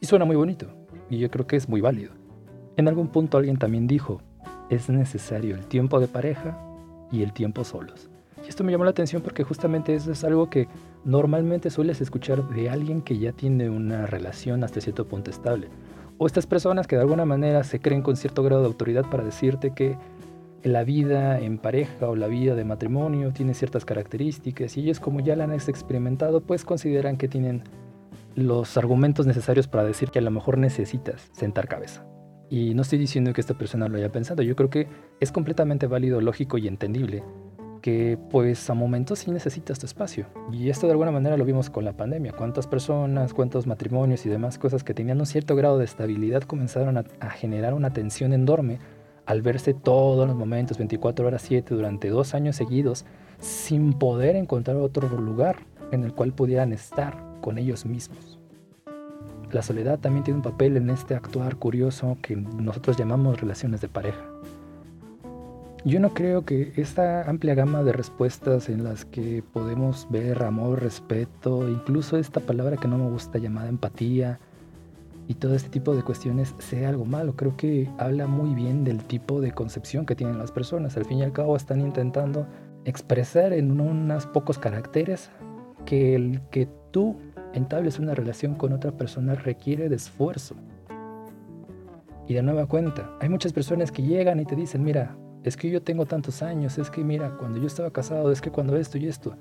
Y 0.00 0.06
suena 0.06 0.24
muy 0.24 0.36
bonito, 0.36 0.66
y 1.08 1.18
yo 1.18 1.30
creo 1.30 1.46
que 1.46 1.56
es 1.56 1.68
muy 1.68 1.80
válido. 1.80 2.12
En 2.76 2.88
algún 2.88 3.08
punto 3.08 3.38
alguien 3.38 3.56
también 3.56 3.86
dijo, 3.86 4.20
es 4.68 4.90
necesario 4.90 5.54
el 5.54 5.66
tiempo 5.66 5.98
de 5.98 6.08
pareja 6.08 6.60
y 7.10 7.22
el 7.22 7.32
tiempo 7.32 7.64
solos. 7.64 8.10
Y 8.46 8.48
esto 8.48 8.62
me 8.62 8.70
llamó 8.70 8.84
la 8.84 8.90
atención 8.90 9.22
porque 9.22 9.42
justamente 9.42 9.92
eso 9.92 10.12
es 10.12 10.22
algo 10.22 10.48
que 10.48 10.68
normalmente 11.04 11.68
sueles 11.68 12.00
escuchar 12.00 12.48
de 12.50 12.70
alguien 12.70 13.02
que 13.02 13.18
ya 13.18 13.32
tiene 13.32 13.68
una 13.70 14.06
relación 14.06 14.62
hasta 14.62 14.80
cierto 14.80 15.08
punto 15.08 15.32
estable. 15.32 15.68
O 16.16 16.28
estas 16.28 16.46
personas 16.46 16.86
que 16.86 16.94
de 16.94 17.02
alguna 17.02 17.24
manera 17.24 17.64
se 17.64 17.80
creen 17.80 18.02
con 18.02 18.16
cierto 18.16 18.44
grado 18.44 18.62
de 18.62 18.68
autoridad 18.68 19.04
para 19.10 19.24
decirte 19.24 19.72
que 19.74 19.98
la 20.62 20.84
vida 20.84 21.40
en 21.40 21.58
pareja 21.58 22.08
o 22.08 22.14
la 22.14 22.28
vida 22.28 22.54
de 22.54 22.64
matrimonio 22.64 23.32
tiene 23.32 23.52
ciertas 23.52 23.84
características 23.84 24.76
y 24.76 24.82
ellos 24.82 25.00
como 25.00 25.18
ya 25.18 25.34
la 25.34 25.44
han 25.44 25.52
experimentado 25.52 26.40
pues 26.40 26.64
consideran 26.64 27.16
que 27.16 27.26
tienen 27.26 27.64
los 28.36 28.76
argumentos 28.76 29.26
necesarios 29.26 29.66
para 29.66 29.82
decir 29.82 30.10
que 30.10 30.20
a 30.20 30.22
lo 30.22 30.30
mejor 30.30 30.56
necesitas 30.56 31.30
sentar 31.32 31.66
cabeza. 31.66 32.06
Y 32.48 32.74
no 32.74 32.82
estoy 32.82 33.00
diciendo 33.00 33.32
que 33.32 33.40
esta 33.40 33.58
persona 33.58 33.88
lo 33.88 33.96
haya 33.96 34.12
pensado, 34.12 34.44
yo 34.44 34.54
creo 34.54 34.70
que 34.70 34.86
es 35.18 35.32
completamente 35.32 35.88
válido, 35.88 36.20
lógico 36.20 36.58
y 36.58 36.68
entendible 36.68 37.24
que 37.86 38.18
pues 38.32 38.68
a 38.68 38.74
momentos 38.74 39.20
sí 39.20 39.30
necesitas 39.30 39.78
tu 39.78 39.86
espacio. 39.86 40.26
Y 40.50 40.70
esto 40.70 40.88
de 40.88 40.90
alguna 40.94 41.12
manera 41.12 41.36
lo 41.36 41.44
vimos 41.44 41.70
con 41.70 41.84
la 41.84 41.92
pandemia. 41.92 42.32
Cuántas 42.32 42.66
personas, 42.66 43.32
cuántos 43.32 43.68
matrimonios 43.68 44.26
y 44.26 44.28
demás 44.28 44.58
cosas 44.58 44.82
que 44.82 44.92
tenían 44.92 45.20
un 45.20 45.26
cierto 45.26 45.54
grado 45.54 45.78
de 45.78 45.84
estabilidad 45.84 46.42
comenzaron 46.42 46.98
a, 46.98 47.30
generar 47.30 47.74
una 47.74 47.92
tensión 47.92 48.32
enorme 48.32 48.80
al 49.24 49.40
verse 49.40 49.72
todos 49.72 50.26
los 50.26 50.36
momentos, 50.36 50.78
24 50.78 51.28
horas 51.28 51.42
7, 51.42 51.76
durante 51.76 52.08
dos 52.08 52.34
años 52.34 52.56
seguidos, 52.56 53.04
sin 53.38 53.92
poder 53.92 54.34
encontrar 54.34 54.78
otro 54.78 55.08
lugar 55.20 55.58
en 55.92 56.02
el 56.02 56.12
cual 56.12 56.32
pudieran 56.32 56.72
estar 56.72 57.16
con 57.40 57.56
ellos 57.56 57.86
mismos. 57.86 58.40
La 59.52 59.62
soledad 59.62 60.00
también 60.00 60.24
tiene 60.24 60.38
un 60.38 60.42
papel 60.42 60.76
en 60.76 60.90
este 60.90 61.14
actuar 61.14 61.54
curioso 61.54 62.18
que 62.20 62.34
nosotros 62.34 62.96
llamamos 62.96 63.40
relaciones 63.40 63.80
de 63.80 63.88
pareja. 63.88 64.24
Yo 65.86 66.00
no 66.00 66.14
creo 66.14 66.44
que 66.44 66.72
esta 66.74 67.30
amplia 67.30 67.54
gama 67.54 67.84
de 67.84 67.92
respuestas 67.92 68.68
en 68.68 68.82
las 68.82 69.04
que 69.04 69.44
podemos 69.52 70.08
ver 70.10 70.42
amor, 70.42 70.82
respeto, 70.82 71.68
incluso 71.68 72.16
esta 72.16 72.40
palabra 72.40 72.76
que 72.76 72.88
no 72.88 72.98
me 72.98 73.08
gusta 73.08 73.38
llamada 73.38 73.68
empatía 73.68 74.40
y 75.28 75.34
todo 75.34 75.54
este 75.54 75.68
tipo 75.68 75.94
de 75.94 76.02
cuestiones 76.02 76.56
sea 76.58 76.88
algo 76.88 77.04
malo. 77.04 77.36
Creo 77.36 77.56
que 77.56 77.88
habla 77.98 78.26
muy 78.26 78.52
bien 78.52 78.82
del 78.82 79.04
tipo 79.04 79.40
de 79.40 79.52
concepción 79.52 80.06
que 80.06 80.16
tienen 80.16 80.38
las 80.38 80.50
personas. 80.50 80.96
Al 80.96 81.04
fin 81.04 81.18
y 81.18 81.22
al 81.22 81.32
cabo 81.32 81.54
están 81.54 81.80
intentando 81.80 82.48
expresar 82.84 83.52
en 83.52 83.80
unos 83.80 84.26
pocos 84.26 84.58
caracteres 84.58 85.30
que 85.84 86.16
el 86.16 86.40
que 86.50 86.68
tú 86.90 87.14
entables 87.54 88.00
una 88.00 88.16
relación 88.16 88.56
con 88.56 88.72
otra 88.72 88.90
persona 88.90 89.36
requiere 89.36 89.88
de 89.88 89.94
esfuerzo. 89.94 90.56
Y 92.26 92.34
de 92.34 92.42
nueva 92.42 92.66
cuenta, 92.66 93.08
hay 93.20 93.28
muchas 93.28 93.52
personas 93.52 93.92
que 93.92 94.02
llegan 94.02 94.40
y 94.40 94.44
te 94.46 94.56
dicen, 94.56 94.82
mira, 94.82 95.16
es 95.46 95.56
que 95.56 95.70
yo 95.70 95.80
tengo 95.80 96.06
tantos 96.06 96.42
años, 96.42 96.76
es 96.76 96.90
que 96.90 97.04
mira, 97.04 97.36
cuando 97.38 97.60
yo 97.60 97.68
estaba 97.68 97.92
casado, 97.92 98.32
es 98.32 98.40
que 98.40 98.50
cuando 98.50 98.76
esto 98.76 98.98
y 98.98 99.06
esto, 99.06 99.36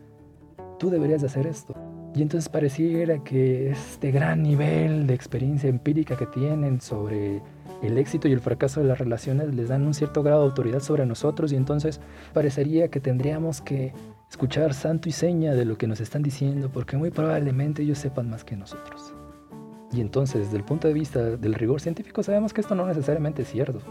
tú 0.78 0.92
deberías 0.92 1.22
de 1.22 1.28
hacer 1.28 1.48
esto. 1.48 1.74
Y 2.14 2.22
entonces 2.22 2.48
pareciera 2.48 3.24
que 3.24 3.72
este 3.72 4.12
gran 4.12 4.44
nivel 4.44 5.08
de 5.08 5.16
experiencia 5.16 5.68
empírica 5.68 6.16
que 6.16 6.28
tienen 6.28 6.80
sobre 6.80 7.42
el 7.82 7.98
éxito 7.98 8.28
y 8.28 8.34
el 8.34 8.40
fracaso 8.40 8.82
de 8.82 8.86
las 8.86 9.00
relaciones 9.00 9.56
les 9.56 9.70
dan 9.70 9.82
un 9.82 9.96
cierto 9.96 10.22
grado 10.22 10.42
de 10.42 10.50
autoridad 10.50 10.80
sobre 10.80 11.08
nosotros 11.08 11.52
y 11.52 11.56
entonces 11.56 12.00
parecería 12.34 12.90
que 12.90 13.00
tendríamos 13.00 13.62
que 13.62 13.92
escuchar 14.30 14.76
santo 14.76 15.10
y 15.10 15.12
seña 15.12 15.56
de 15.56 15.66
lo 15.66 15.76
que 15.76 15.88
nos 15.88 16.00
están 16.02 16.22
diciendo 16.22 16.70
porque 16.72 16.98
muy 16.98 17.10
probablemente 17.10 17.82
ellos 17.82 17.98
sepan 17.98 18.30
más 18.30 18.44
que 18.44 18.56
nosotros. 18.56 19.16
Y 19.92 20.02
entonces, 20.02 20.46
desde 20.46 20.58
el 20.58 20.64
punto 20.64 20.88
de 20.88 20.94
vista 20.94 21.36
del 21.36 21.56
rigor 21.56 21.82
científico, 21.82 22.22
sabemos 22.22 22.54
que 22.54 22.62
esto 22.62 22.76
no 22.76 22.86
necesariamente 22.86 23.42
es 23.42 23.50
cierto. 23.50 23.82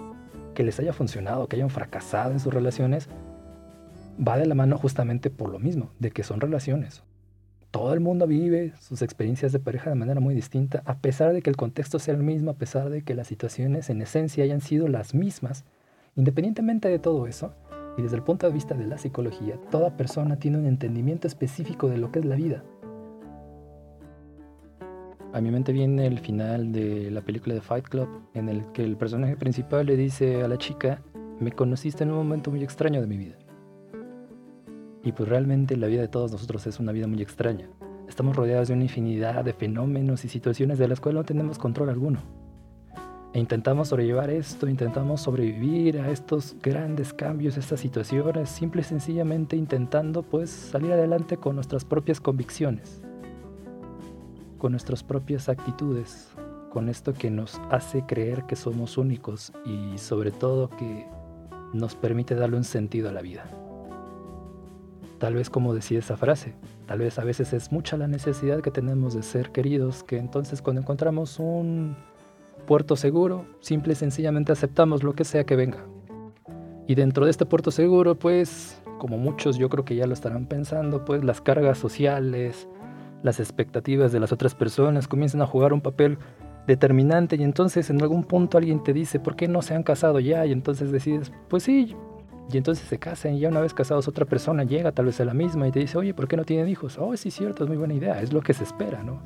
Que 0.55 0.65
les 0.65 0.79
haya 0.81 0.93
funcionado, 0.93 1.49
que 1.49 1.57
hayan 1.57 1.71
fracasado 1.71 2.33
en 2.33 2.41
sus 2.41 2.53
relaciones, 2.53 3.09
va 4.17 4.39
de 4.39 4.47
la 4.47 4.55
mano 4.55 4.79
justamente 4.79 5.31
por 5.31 5.51
lo 5.51 5.59
mismo, 5.59 5.91
de 5.99 6.11
que 6.11 6.23
son 6.23 6.41
relaciones. 6.41 7.03
Todo 7.71 7.93
el 7.93 7.99
mundo 8.01 8.29
vive 8.29 8.73
sus 8.79 9.03
experiencias 9.03 9.51
de 9.51 9.59
pareja 9.59 9.91
de 9.91 9.97
manera 9.97 10.21
muy 10.21 10.35
distinta, 10.35 10.83
a 10.87 10.99
pesar 10.99 11.33
de 11.33 11.43
que 11.43 11.51
el 11.51 11.57
contexto 11.57 11.99
sea 11.99 12.15
el 12.15 12.23
mismo, 12.23 12.53
a 12.53 12.55
pesar 12.55 12.89
de 12.89 13.03
que 13.03 13.15
las 13.15 13.27
situaciones 13.27 13.91
en 13.91 14.01
esencia 14.01 14.45
hayan 14.45 14.61
sido 14.61 14.87
las 14.87 15.13
mismas. 15.13 15.65
Independientemente 16.15 16.89
de 16.89 17.01
todo 17.01 17.27
eso, 17.27 17.53
y 17.97 18.03
desde 18.03 18.17
el 18.17 18.23
punto 18.23 18.47
de 18.47 18.53
vista 18.53 18.75
de 18.75 18.87
la 18.87 18.99
psicología, 18.99 19.59
toda 19.71 19.97
persona 19.97 20.37
tiene 20.37 20.59
un 20.59 20.67
entendimiento 20.67 21.27
específico 21.27 21.89
de 21.89 21.99
lo 21.99 22.13
que 22.13 22.21
es 22.21 22.25
la 22.25 22.37
vida. 22.37 22.63
A 25.35 25.41
mi 25.41 25.51
mente 25.51 25.73
viene 25.73 26.07
el 26.07 26.21
final 26.21 26.71
de 26.71 27.11
la 27.11 27.21
película 27.21 27.57
de 27.57 27.61
Fight 27.61 27.89
Club, 27.89 28.09
en 28.35 28.49
el 28.49 28.71
que 28.71 28.85
el 28.85 28.97
personaje 28.97 29.37
principal 29.37 29.85
le 29.85 29.97
dice 29.97 30.45
a 30.45 30.47
la 30.47 30.59
chica, 30.59 31.03
me 31.41 31.51
conociste 31.51 32.05
en 32.05 32.13
un 32.13 32.19
momento 32.19 32.53
muy 32.53 32.63
extraño 32.63 33.01
de 33.01 33.09
mi 33.09 33.17
vida. 33.17 33.35
Y 35.03 35.11
pues 35.11 35.29
realmente 35.29 35.77
la 35.77 35.89
vida 35.89 36.03
de 36.03 36.07
todos 36.07 36.31
nosotros 36.31 36.65
es 36.69 36.79
una 36.79 36.93
vida 36.93 37.09
muy 37.09 37.21
extraña. 37.21 37.69
Estamos 38.09 38.37
rodeados 38.37 38.69
de 38.69 38.75
una 38.75 38.85
infinidad 38.85 39.45
de 39.45 39.53
fenómenos 39.53 40.25
y 40.25 40.29
situaciones 40.29 40.79
de 40.79 40.87
las 40.87 41.01
cuales 41.01 41.17
no 41.17 41.25
tenemos 41.25 41.59
control 41.59 41.89
alguno. 41.89 42.21
E 43.33 43.41
intentamos 43.41 43.89
sobrellevar 43.89 44.31
esto, 44.31 44.69
intentamos 44.69 45.23
sobrevivir 45.23 45.99
a 45.99 46.11
estos 46.11 46.55
grandes 46.63 47.13
cambios, 47.13 47.57
estas 47.57 47.81
situaciones, 47.81 48.49
simple 48.51 48.83
y 48.83 48.85
sencillamente 48.85 49.57
intentando 49.57 50.23
pues 50.23 50.51
salir 50.51 50.93
adelante 50.93 51.39
con 51.39 51.57
nuestras 51.57 51.85
propias 51.85 52.21
convicciones, 52.21 53.03
con 54.65 54.73
nuestras 54.73 55.03
propias 55.03 55.51
actitudes, 55.51 56.31
con 56.71 56.89
esto 56.89 57.13
que 57.13 57.31
nos 57.31 57.61
hace 57.71 58.07
creer 58.07 58.45
que 58.45 58.57
somos 58.57 58.97
únicos 58.97 59.53
y 59.67 59.99
sobre 59.99 60.31
todo 60.31 60.71
que 60.71 61.07
nos 61.75 61.95
permite 61.95 62.35
darle 62.35 62.57
un 62.57 62.65
sentido 62.65 63.11
a 63.11 63.13
la 63.13 63.21
vida. 63.21 63.45
Tal 65.19 65.35
vez 65.35 65.51
como 65.51 65.75
decía 65.75 65.99
esa 65.99 66.17
frase, 66.17 66.55
tal 66.87 67.01
vez 67.01 67.19
a 67.19 67.25
veces 67.25 67.53
es 67.53 67.73
mucha 67.73 67.99
la 67.99 68.09
necesidad 68.09 68.63
que 68.63 68.71
tenemos 68.71 69.13
de 69.13 69.23
ser 69.23 69.53
queridos, 69.53 70.03
que 70.03 70.17
entonces 70.17 70.63
cuando 70.63 70.81
encontramos 70.81 71.39
un 71.39 71.95
puerto 72.67 72.97
seguro, 72.97 73.45
simple 73.61 73.93
y 73.93 73.97
sencillamente 73.97 74.51
aceptamos 74.53 75.03
lo 75.03 75.13
que 75.13 75.25
sea 75.25 75.45
que 75.45 75.57
venga. 75.57 75.85
Y 76.87 76.95
dentro 76.95 77.27
de 77.27 77.33
este 77.33 77.45
puerto 77.45 77.71
seguro, 77.71 78.15
pues, 78.15 78.81
como 78.97 79.19
muchos 79.19 79.59
yo 79.59 79.69
creo 79.69 79.85
que 79.85 79.95
ya 79.95 80.07
lo 80.07 80.15
estarán 80.15 80.47
pensando, 80.47 81.05
pues 81.05 81.23
las 81.23 81.43
cargas 81.43 81.77
sociales, 81.77 82.67
las 83.25 83.41
expectativas 83.41 84.13
de 84.13 84.21
las 84.21 84.33
otras 84.33 84.55
personas 84.55 85.09
comienzan 85.09 85.41
a 85.41 85.47
jugar 85.47 85.73
un 85.73 85.81
papel 85.81 86.19
determinante 86.67 87.37
y 87.37 87.43
entonces 87.43 87.89
en 87.89 88.01
algún 88.03 88.23
punto 88.23 88.59
alguien 88.59 88.83
te 88.83 88.93
dice, 88.93 89.19
¿por 89.19 89.35
qué 89.35 89.49
no 89.49 89.63
se 89.63 89.75
han 89.75 89.83
casado 89.83 90.21
ya? 90.21 90.45
Y 90.45 90.53
entonces 90.53 90.93
decides, 90.93 91.33
pues 91.49 91.63
sí, 91.63 91.97
y 92.53 92.59
entonces 92.59 92.87
se 92.87 92.99
casan 92.99 93.35
y 93.35 93.41
ya 93.41 93.49
una 93.49 93.61
vez 93.61 93.73
casados 93.73 94.09
otra 94.09 94.27
persona 94.27 94.63
llega 94.65 94.93
tal 94.93 95.07
vez 95.07 95.19
a 95.21 95.25
la 95.25 95.33
misma 95.33 95.67
y 95.67 95.73
te 95.73 95.81
dice, 95.81 95.97
oye, 95.97 96.13
¿por 96.13 96.29
qué 96.29 96.37
no 96.37 96.45
tienen 96.45 96.69
hijos? 96.69 96.99
Oh, 96.99 97.17
sí, 97.17 97.31
cierto, 97.31 97.65
es 97.65 97.69
muy 97.69 97.79
buena 97.79 97.95
idea, 97.95 98.21
es 98.21 98.31
lo 98.33 98.43
que 98.43 98.53
se 98.53 98.65
espera, 98.65 99.03
¿no? 99.03 99.23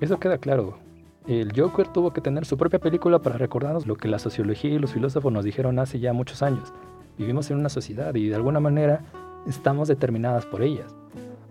Eso 0.00 0.18
queda 0.18 0.38
claro. 0.38 0.78
El 1.26 1.52
Joker 1.54 1.88
tuvo 1.88 2.12
que 2.12 2.22
tener 2.22 2.46
su 2.46 2.56
propia 2.56 2.80
película 2.80 3.20
para 3.20 3.36
recordarnos 3.36 3.86
lo 3.86 3.96
que 3.96 4.08
la 4.08 4.18
sociología 4.18 4.70
y 4.70 4.78
los 4.78 4.92
filósofos 4.92 5.30
nos 5.30 5.44
dijeron 5.44 5.78
hace 5.78 6.00
ya 6.00 6.14
muchos 6.14 6.42
años. 6.42 6.72
Vivimos 7.18 7.50
en 7.50 7.58
una 7.58 7.68
sociedad 7.68 8.14
y 8.14 8.28
de 8.28 8.34
alguna 8.34 8.60
manera 8.60 9.04
estamos 9.46 9.88
determinadas 9.88 10.46
por 10.46 10.62
ellas. 10.62 10.96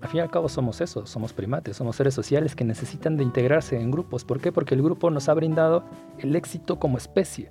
Al 0.02 0.10
fin 0.10 0.18
y 0.18 0.22
al 0.22 0.32
cabo 0.32 0.50
somos 0.50 0.82
eso, 0.82 1.06
somos 1.06 1.34
primates, 1.34 1.78
somos 1.78 1.96
seres 1.96 2.14
sociales 2.14 2.56
que 2.56 2.64
necesitan 2.64 3.18
de 3.18 3.24
integrarse 3.24 3.80
en 3.80 3.92
grupos. 3.92 4.26
¿Por 4.26 4.42
qué? 4.42 4.52
Porque 4.52 4.76
el 4.76 4.82
grupo 4.82 5.12
nos 5.12 5.30
ha 5.30 5.34
brindado 5.34 5.84
el 6.18 6.36
éxito 6.36 6.80
como 6.80 6.98
especie 6.98 7.50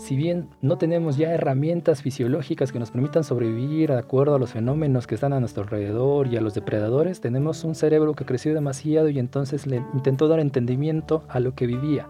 si 0.00 0.16
bien 0.16 0.48
no 0.62 0.78
tenemos 0.78 1.18
ya 1.18 1.34
herramientas 1.34 2.00
fisiológicas 2.00 2.72
que 2.72 2.78
nos 2.78 2.90
permitan 2.90 3.22
sobrevivir 3.22 3.90
de 3.90 3.98
acuerdo 3.98 4.34
a 4.34 4.38
los 4.38 4.52
fenómenos 4.52 5.06
que 5.06 5.14
están 5.14 5.34
a 5.34 5.40
nuestro 5.40 5.62
alrededor 5.62 6.26
y 6.26 6.38
a 6.38 6.40
los 6.40 6.54
depredadores, 6.54 7.20
tenemos 7.20 7.64
un 7.64 7.74
cerebro 7.74 8.14
que 8.14 8.24
creció 8.24 8.54
demasiado 8.54 9.10
y 9.10 9.18
entonces 9.18 9.66
le 9.66 9.84
intentó 9.92 10.26
dar 10.26 10.40
entendimiento 10.40 11.24
a 11.28 11.38
lo 11.38 11.54
que 11.54 11.66
vivía. 11.66 12.08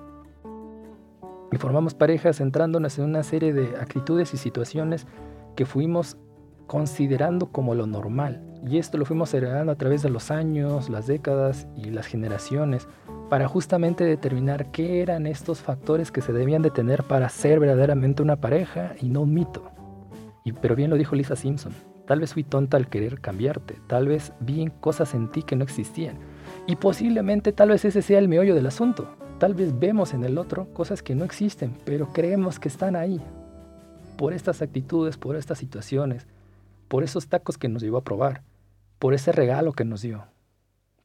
Y 1.50 1.56
formamos 1.56 1.94
parejas 1.94 2.36
centrándonos 2.36 2.96
en 2.96 3.06
una 3.06 3.24
serie 3.24 3.52
de 3.52 3.76
actitudes 3.80 4.34
y 4.34 4.36
situaciones 4.36 5.08
que 5.56 5.66
fuimos 5.66 6.16
considerando 6.70 7.46
como 7.50 7.74
lo 7.74 7.88
normal. 7.88 8.44
Y 8.64 8.78
esto 8.78 8.96
lo 8.96 9.04
fuimos 9.04 9.34
heredando 9.34 9.72
a 9.72 9.74
través 9.74 10.02
de 10.02 10.08
los 10.08 10.30
años, 10.30 10.88
las 10.88 11.08
décadas 11.08 11.66
y 11.76 11.90
las 11.90 12.06
generaciones 12.06 12.86
para 13.28 13.48
justamente 13.48 14.04
determinar 14.04 14.70
qué 14.70 15.02
eran 15.02 15.26
estos 15.26 15.58
factores 15.58 16.12
que 16.12 16.20
se 16.20 16.32
debían 16.32 16.62
de 16.62 16.70
tener 16.70 17.02
para 17.02 17.28
ser 17.28 17.58
verdaderamente 17.58 18.22
una 18.22 18.36
pareja 18.36 18.94
y 19.00 19.08
no 19.08 19.22
un 19.22 19.34
mito. 19.34 19.72
Y, 20.44 20.52
pero 20.52 20.76
bien 20.76 20.90
lo 20.90 20.96
dijo 20.96 21.16
Lisa 21.16 21.34
Simpson, 21.34 21.72
tal 22.06 22.20
vez 22.20 22.34
fui 22.34 22.44
tonta 22.44 22.76
al 22.76 22.88
querer 22.88 23.20
cambiarte, 23.20 23.74
tal 23.88 24.06
vez 24.06 24.32
vi 24.38 24.70
cosas 24.80 25.12
en 25.14 25.28
ti 25.28 25.42
que 25.42 25.56
no 25.56 25.64
existían. 25.64 26.20
Y 26.68 26.76
posiblemente 26.76 27.50
tal 27.50 27.70
vez 27.70 27.84
ese 27.84 28.00
sea 28.00 28.20
el 28.20 28.28
meollo 28.28 28.54
del 28.54 28.68
asunto. 28.68 29.08
Tal 29.40 29.54
vez 29.54 29.76
vemos 29.76 30.14
en 30.14 30.22
el 30.22 30.38
otro 30.38 30.72
cosas 30.72 31.02
que 31.02 31.16
no 31.16 31.24
existen, 31.24 31.76
pero 31.84 32.12
creemos 32.12 32.60
que 32.60 32.68
están 32.68 32.94
ahí. 32.94 33.20
Por 34.16 34.32
estas 34.32 34.62
actitudes, 34.62 35.16
por 35.16 35.34
estas 35.34 35.58
situaciones, 35.58 36.28
por 36.90 37.04
esos 37.04 37.28
tacos 37.28 37.56
que 37.56 37.68
nos 37.68 37.82
llevó 37.82 37.98
a 37.98 38.04
probar, 38.04 38.42
por 38.98 39.14
ese 39.14 39.30
regalo 39.30 39.72
que 39.72 39.84
nos 39.84 40.02
dio, 40.02 40.24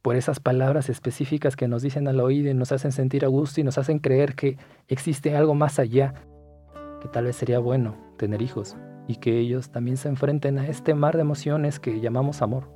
por 0.01 0.15
esas 0.15 0.39
palabras 0.39 0.89
específicas 0.89 1.55
que 1.55 1.67
nos 1.67 1.83
dicen 1.83 2.07
al 2.07 2.19
oído 2.21 2.49
y 2.49 2.55
nos 2.55 2.71
hacen 2.71 2.91
sentir 2.91 3.23
a 3.23 3.27
gusto 3.27 3.61
y 3.61 3.63
nos 3.63 3.77
hacen 3.77 3.99
creer 3.99 4.33
que 4.33 4.57
existe 4.87 5.37
algo 5.37 5.53
más 5.53 5.77
allá, 5.77 6.15
que 7.03 7.07
tal 7.07 7.25
vez 7.25 7.35
sería 7.35 7.59
bueno 7.59 7.95
tener 8.17 8.41
hijos 8.41 8.75
y 9.07 9.17
que 9.17 9.37
ellos 9.37 9.69
también 9.69 9.97
se 9.97 10.09
enfrenten 10.09 10.57
a 10.57 10.67
este 10.67 10.95
mar 10.95 11.17
de 11.17 11.21
emociones 11.21 11.79
que 11.79 12.01
llamamos 12.01 12.41
amor. 12.41 12.67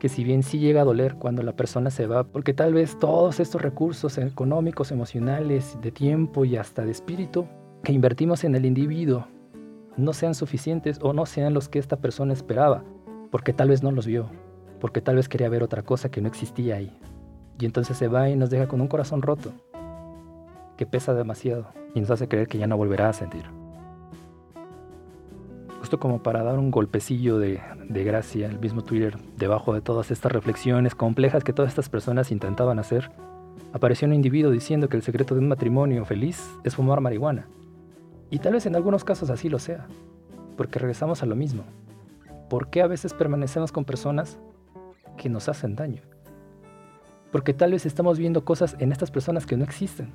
Que 0.00 0.08
si 0.08 0.24
bien 0.24 0.42
sí 0.42 0.58
llega 0.58 0.80
a 0.80 0.84
doler 0.84 1.16
cuando 1.16 1.42
la 1.42 1.54
persona 1.54 1.90
se 1.90 2.06
va, 2.06 2.24
porque 2.24 2.54
tal 2.54 2.72
vez 2.72 2.98
todos 2.98 3.40
estos 3.40 3.60
recursos 3.60 4.16
económicos, 4.16 4.90
emocionales, 4.90 5.76
de 5.82 5.92
tiempo 5.92 6.46
y 6.46 6.56
hasta 6.56 6.86
de 6.86 6.92
espíritu 6.92 7.46
que 7.84 7.92
invertimos 7.92 8.42
en 8.44 8.54
el 8.54 8.64
individuo 8.64 9.26
no 9.98 10.12
sean 10.12 10.34
suficientes 10.34 11.00
o 11.02 11.12
no 11.12 11.26
sean 11.26 11.52
los 11.52 11.68
que 11.68 11.80
esta 11.80 11.96
persona 11.96 12.32
esperaba, 12.32 12.84
porque 13.30 13.52
tal 13.52 13.68
vez 13.68 13.82
no 13.82 13.90
los 13.90 14.06
vio, 14.06 14.30
porque 14.80 15.00
tal 15.00 15.16
vez 15.16 15.28
quería 15.28 15.48
ver 15.48 15.64
otra 15.64 15.82
cosa 15.82 16.08
que 16.08 16.20
no 16.20 16.28
existía 16.28 16.76
ahí. 16.76 16.96
Y 17.58 17.66
entonces 17.66 17.96
se 17.96 18.06
va 18.06 18.30
y 18.30 18.36
nos 18.36 18.48
deja 18.48 18.68
con 18.68 18.80
un 18.80 18.86
corazón 18.86 19.22
roto, 19.22 19.52
que 20.76 20.86
pesa 20.86 21.12
demasiado 21.14 21.66
y 21.94 22.00
nos 22.00 22.10
hace 22.12 22.28
creer 22.28 22.46
que 22.46 22.58
ya 22.58 22.68
no 22.68 22.76
volverá 22.76 23.08
a 23.08 23.12
sentir. 23.12 23.42
Justo 25.80 25.98
como 25.98 26.22
para 26.22 26.44
dar 26.44 26.58
un 26.58 26.70
golpecillo 26.70 27.40
de, 27.40 27.60
de 27.88 28.04
gracia, 28.04 28.46
el 28.46 28.60
mismo 28.60 28.84
Twitter, 28.84 29.18
debajo 29.36 29.74
de 29.74 29.80
todas 29.80 30.12
estas 30.12 30.30
reflexiones 30.30 30.94
complejas 30.94 31.42
que 31.42 31.52
todas 31.52 31.70
estas 31.70 31.88
personas 31.88 32.30
intentaban 32.30 32.78
hacer, 32.78 33.10
apareció 33.72 34.06
un 34.06 34.14
individuo 34.14 34.52
diciendo 34.52 34.88
que 34.88 34.96
el 34.96 35.02
secreto 35.02 35.34
de 35.34 35.40
un 35.40 35.48
matrimonio 35.48 36.04
feliz 36.04 36.48
es 36.62 36.76
fumar 36.76 37.00
marihuana. 37.00 37.48
Y 38.30 38.38
tal 38.40 38.54
vez 38.54 38.66
en 38.66 38.76
algunos 38.76 39.04
casos 39.04 39.30
así 39.30 39.48
lo 39.48 39.58
sea, 39.58 39.86
porque 40.56 40.78
regresamos 40.78 41.22
a 41.22 41.26
lo 41.26 41.36
mismo. 41.36 41.64
¿Por 42.48 42.68
qué 42.70 42.82
a 42.82 42.86
veces 42.86 43.14
permanecemos 43.14 43.72
con 43.72 43.84
personas 43.84 44.38
que 45.18 45.28
nos 45.28 45.50
hacen 45.50 45.76
daño. 45.76 46.00
Porque 47.30 47.52
tal 47.52 47.72
vez 47.72 47.84
estamos 47.84 48.18
viendo 48.18 48.46
cosas 48.46 48.74
en 48.78 48.90
estas 48.90 49.10
personas 49.10 49.44
que 49.44 49.58
no 49.58 49.64
existen. 49.64 50.14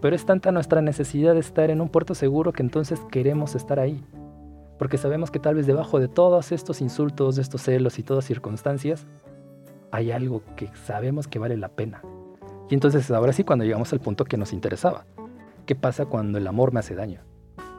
Pero 0.00 0.16
es 0.16 0.24
tanta 0.24 0.50
nuestra 0.50 0.80
necesidad 0.80 1.34
de 1.34 1.40
estar 1.40 1.70
en 1.70 1.82
un 1.82 1.90
puerto 1.90 2.14
seguro 2.14 2.52
que 2.52 2.62
entonces 2.62 3.00
queremos 3.10 3.54
estar 3.54 3.78
ahí. 3.78 4.02
Porque 4.78 4.96
sabemos 4.96 5.30
que 5.30 5.40
tal 5.40 5.56
vez 5.56 5.66
debajo 5.66 6.00
de 6.00 6.08
todos 6.08 6.52
estos 6.52 6.80
insultos, 6.80 7.36
de 7.36 7.42
estos 7.42 7.62
celos 7.62 7.98
y 7.98 8.02
todas 8.02 8.24
circunstancias, 8.24 9.06
hay 9.90 10.12
algo 10.12 10.42
que 10.56 10.70
sabemos 10.86 11.26
que 11.26 11.38
vale 11.40 11.56
la 11.58 11.68
pena. 11.68 12.00
Y 12.70 12.74
entonces 12.74 13.10
ahora 13.10 13.32
sí 13.32 13.44
cuando 13.44 13.64
llegamos 13.64 13.92
al 13.92 14.00
punto 14.00 14.24
que 14.24 14.36
nos 14.36 14.52
interesaba. 14.52 15.04
¿Qué 15.66 15.74
pasa 15.74 16.06
cuando 16.06 16.38
el 16.38 16.46
amor 16.46 16.72
me 16.72 16.80
hace 16.80 16.94
daño? 16.94 17.27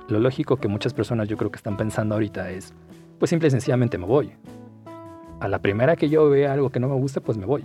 Lo 0.09 0.19
lógico 0.19 0.57
que 0.57 0.67
muchas 0.67 0.93
personas 0.93 1.27
yo 1.27 1.37
creo 1.37 1.51
que 1.51 1.57
están 1.57 1.77
pensando 1.77 2.15
ahorita 2.15 2.49
es, 2.49 2.73
pues 3.19 3.29
simple 3.29 3.47
y 3.47 3.51
sencillamente 3.51 3.97
me 3.97 4.05
voy 4.05 4.31
a 5.39 5.47
la 5.47 5.59
primera 5.59 5.95
que 5.95 6.09
yo 6.09 6.29
vea 6.29 6.53
algo 6.53 6.69
que 6.69 6.79
no 6.79 6.89
me 6.89 6.95
guste, 6.95 7.21
pues 7.21 7.37
me 7.37 7.45
voy. 7.45 7.63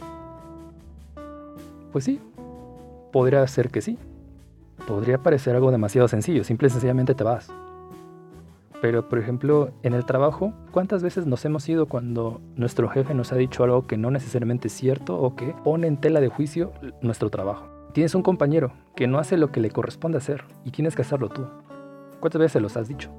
Pues 1.92 2.04
sí, 2.04 2.20
podría 3.12 3.46
ser 3.46 3.70
que 3.70 3.80
sí. 3.80 3.98
Podría 4.86 5.18
parecer 5.18 5.54
algo 5.54 5.70
demasiado 5.70 6.08
sencillo, 6.08 6.44
simple 6.44 6.68
y 6.68 6.70
sencillamente 6.70 7.14
te 7.14 7.24
vas. 7.24 7.50
Pero, 8.80 9.08
por 9.08 9.18
ejemplo, 9.18 9.70
en 9.82 9.94
el 9.94 10.04
trabajo, 10.04 10.52
¿cuántas 10.70 11.02
veces 11.02 11.26
nos 11.26 11.44
hemos 11.44 11.66
ido 11.68 11.86
cuando 11.86 12.40
nuestro 12.54 12.88
jefe 12.88 13.14
nos 13.14 13.32
ha 13.32 13.36
dicho 13.36 13.64
algo 13.64 13.86
que 13.86 13.96
no 13.96 14.10
necesariamente 14.10 14.68
es 14.68 14.74
cierto 14.74 15.18
o 15.18 15.36
que 15.36 15.54
pone 15.64 15.86
en 15.86 15.96
tela 15.96 16.20
de 16.20 16.28
juicio 16.28 16.72
nuestro 17.00 17.30
trabajo? 17.30 17.66
Tienes 17.92 18.14
un 18.14 18.22
compañero 18.22 18.72
que 18.94 19.06
no 19.06 19.18
hace 19.18 19.38
lo 19.38 19.52
que 19.52 19.60
le 19.60 19.70
corresponde 19.70 20.18
hacer 20.18 20.44
y 20.64 20.70
tienes 20.70 20.96
que 20.96 21.02
hacerlo 21.02 21.28
tú. 21.28 21.46
¿Cuántas 22.24 22.40
veces 22.40 22.62
los 22.62 22.74
has 22.78 22.88
dicho? 22.88 23.10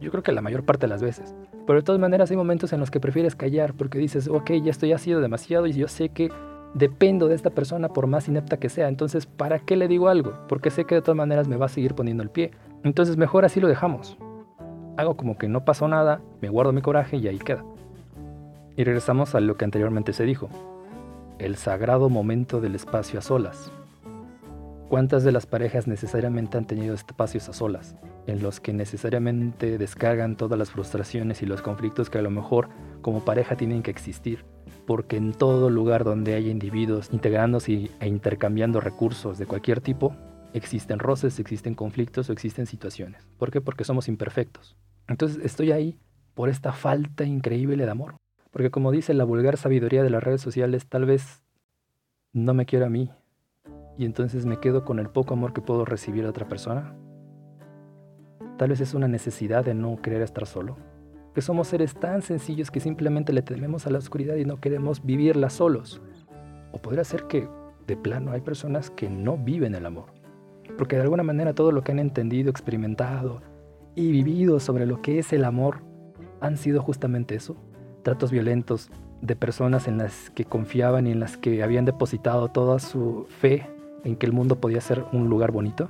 Yo 0.00 0.12
creo 0.12 0.22
que 0.22 0.30
la 0.30 0.40
mayor 0.40 0.62
parte 0.62 0.86
de 0.86 0.90
las 0.90 1.02
veces. 1.02 1.34
Pero 1.66 1.80
de 1.80 1.82
todas 1.82 2.00
maneras 2.00 2.30
hay 2.30 2.36
momentos 2.36 2.72
en 2.72 2.78
los 2.78 2.88
que 2.88 3.00
prefieres 3.00 3.34
callar 3.34 3.74
porque 3.74 3.98
dices, 3.98 4.28
ok, 4.28 4.48
ya 4.62 4.70
estoy 4.70 4.92
ha 4.92 4.98
sido 4.98 5.20
demasiado 5.20 5.66
y 5.66 5.72
yo 5.72 5.88
sé 5.88 6.10
que 6.10 6.30
dependo 6.72 7.26
de 7.26 7.34
esta 7.34 7.50
persona 7.50 7.88
por 7.88 8.06
más 8.06 8.28
inepta 8.28 8.58
que 8.58 8.68
sea. 8.68 8.86
Entonces, 8.86 9.26
¿para 9.26 9.58
qué 9.58 9.74
le 9.74 9.88
digo 9.88 10.06
algo? 10.06 10.38
Porque 10.48 10.70
sé 10.70 10.84
que 10.84 10.94
de 10.94 11.02
todas 11.02 11.16
maneras 11.16 11.48
me 11.48 11.56
va 11.56 11.66
a 11.66 11.68
seguir 11.68 11.96
poniendo 11.96 12.22
el 12.22 12.30
pie. 12.30 12.52
Entonces, 12.84 13.16
mejor 13.16 13.44
así 13.44 13.58
lo 13.58 13.66
dejamos. 13.66 14.16
Hago 14.96 15.16
como 15.16 15.36
que 15.36 15.48
no 15.48 15.64
pasó 15.64 15.88
nada, 15.88 16.20
me 16.40 16.48
guardo 16.48 16.72
mi 16.72 16.80
coraje 16.80 17.16
y 17.16 17.26
ahí 17.26 17.40
queda. 17.40 17.64
Y 18.76 18.84
regresamos 18.84 19.34
a 19.34 19.40
lo 19.40 19.56
que 19.56 19.64
anteriormente 19.64 20.12
se 20.12 20.22
dijo. 20.22 20.48
El 21.40 21.56
sagrado 21.56 22.08
momento 22.08 22.60
del 22.60 22.76
espacio 22.76 23.18
a 23.18 23.22
solas. 23.22 23.72
¿Cuántas 24.94 25.24
de 25.24 25.32
las 25.32 25.44
parejas 25.44 25.88
necesariamente 25.88 26.56
han 26.56 26.68
tenido 26.68 26.94
espacios 26.94 27.48
a 27.48 27.52
solas, 27.52 27.96
en 28.28 28.40
los 28.44 28.60
que 28.60 28.72
necesariamente 28.72 29.76
descargan 29.76 30.36
todas 30.36 30.56
las 30.56 30.70
frustraciones 30.70 31.42
y 31.42 31.46
los 31.46 31.62
conflictos 31.62 32.10
que 32.10 32.18
a 32.18 32.22
lo 32.22 32.30
mejor 32.30 32.68
como 33.02 33.24
pareja 33.24 33.56
tienen 33.56 33.82
que 33.82 33.90
existir? 33.90 34.44
Porque 34.86 35.16
en 35.16 35.32
todo 35.32 35.68
lugar 35.68 36.04
donde 36.04 36.34
hay 36.34 36.48
individuos 36.48 37.08
integrándose 37.12 37.90
e 37.98 38.06
intercambiando 38.06 38.80
recursos 38.80 39.36
de 39.36 39.46
cualquier 39.46 39.80
tipo, 39.80 40.14
existen 40.52 41.00
roces, 41.00 41.40
existen 41.40 41.74
conflictos 41.74 42.30
o 42.30 42.32
existen 42.32 42.66
situaciones. 42.66 43.26
¿Por 43.36 43.50
qué? 43.50 43.60
Porque 43.60 43.82
somos 43.82 44.06
imperfectos. 44.06 44.76
Entonces 45.08 45.44
estoy 45.44 45.72
ahí 45.72 45.98
por 46.34 46.48
esta 46.48 46.72
falta 46.72 47.24
increíble 47.24 47.84
de 47.84 47.90
amor. 47.90 48.14
Porque 48.52 48.70
como 48.70 48.92
dice 48.92 49.12
la 49.12 49.24
vulgar 49.24 49.56
sabiduría 49.56 50.04
de 50.04 50.10
las 50.10 50.22
redes 50.22 50.40
sociales, 50.40 50.86
tal 50.86 51.04
vez 51.04 51.42
no 52.32 52.54
me 52.54 52.64
quiero 52.64 52.86
a 52.86 52.90
mí, 52.90 53.10
y 53.96 54.04
entonces 54.04 54.46
me 54.46 54.58
quedo 54.58 54.84
con 54.84 54.98
el 54.98 55.08
poco 55.08 55.34
amor 55.34 55.52
que 55.52 55.60
puedo 55.60 55.84
recibir 55.84 56.24
de 56.24 56.30
otra 56.30 56.48
persona? 56.48 56.94
Tal 58.56 58.70
vez 58.70 58.80
es 58.80 58.94
una 58.94 59.08
necesidad 59.08 59.64
de 59.64 59.74
no 59.74 60.00
querer 60.00 60.22
estar 60.22 60.46
solo. 60.46 60.76
Que 61.34 61.42
somos 61.42 61.68
seres 61.68 61.94
tan 61.94 62.22
sencillos 62.22 62.70
que 62.70 62.80
simplemente 62.80 63.32
le 63.32 63.42
tememos 63.42 63.86
a 63.86 63.90
la 63.90 63.98
oscuridad 63.98 64.36
y 64.36 64.44
no 64.44 64.60
queremos 64.60 65.04
vivirla 65.04 65.50
solos. 65.50 66.00
O 66.72 66.78
podría 66.78 67.04
ser 67.04 67.24
que, 67.24 67.48
de 67.86 67.96
plano, 67.96 68.30
hay 68.30 68.40
personas 68.40 68.90
que 68.90 69.10
no 69.10 69.36
viven 69.36 69.74
el 69.74 69.86
amor. 69.86 70.06
Porque 70.78 70.96
de 70.96 71.02
alguna 71.02 71.24
manera 71.24 71.54
todo 71.54 71.72
lo 71.72 71.82
que 71.82 71.92
han 71.92 71.98
entendido, 71.98 72.50
experimentado 72.50 73.42
y 73.96 74.10
vivido 74.10 74.60
sobre 74.60 74.86
lo 74.86 75.02
que 75.02 75.18
es 75.18 75.32
el 75.32 75.44
amor 75.44 75.80
han 76.40 76.56
sido 76.56 76.80
justamente 76.80 77.34
eso. 77.34 77.56
Tratos 78.02 78.30
violentos 78.30 78.90
de 79.20 79.34
personas 79.34 79.88
en 79.88 79.98
las 79.98 80.30
que 80.30 80.44
confiaban 80.44 81.06
y 81.06 81.12
en 81.12 81.20
las 81.20 81.36
que 81.36 81.62
habían 81.62 81.84
depositado 81.84 82.48
toda 82.48 82.78
su 82.78 83.26
fe 83.28 83.73
en 84.04 84.16
que 84.16 84.26
el 84.26 84.32
mundo 84.32 84.60
podía 84.60 84.80
ser 84.80 85.04
un 85.12 85.28
lugar 85.28 85.50
bonito? 85.50 85.88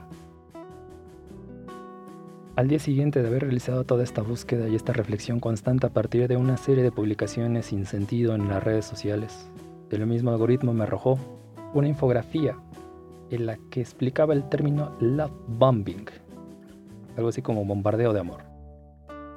Al 2.56 2.68
día 2.68 2.78
siguiente 2.78 3.20
de 3.20 3.28
haber 3.28 3.42
realizado 3.42 3.84
toda 3.84 4.04
esta 4.04 4.22
búsqueda 4.22 4.68
y 4.68 4.76
esta 4.76 4.92
reflexión 4.92 5.40
constante 5.40 5.86
a 5.86 5.90
partir 5.90 6.28
de 6.28 6.36
una 6.36 6.56
serie 6.56 6.84
de 6.84 6.92
publicaciones 6.92 7.66
sin 7.66 7.84
sentido 7.84 8.34
en 8.34 8.48
las 8.48 8.62
redes 8.62 8.84
sociales, 8.84 9.50
el 9.90 10.06
mismo 10.06 10.30
algoritmo 10.30 10.72
me 10.72 10.84
arrojó 10.84 11.18
una 11.72 11.88
infografía 11.88 12.56
en 13.30 13.46
la 13.46 13.58
que 13.70 13.80
explicaba 13.80 14.34
el 14.34 14.48
término 14.48 14.92
love 15.00 15.32
bombing, 15.48 16.06
algo 17.16 17.28
así 17.28 17.42
como 17.42 17.64
bombardeo 17.64 18.12
de 18.12 18.20
amor. 18.20 18.42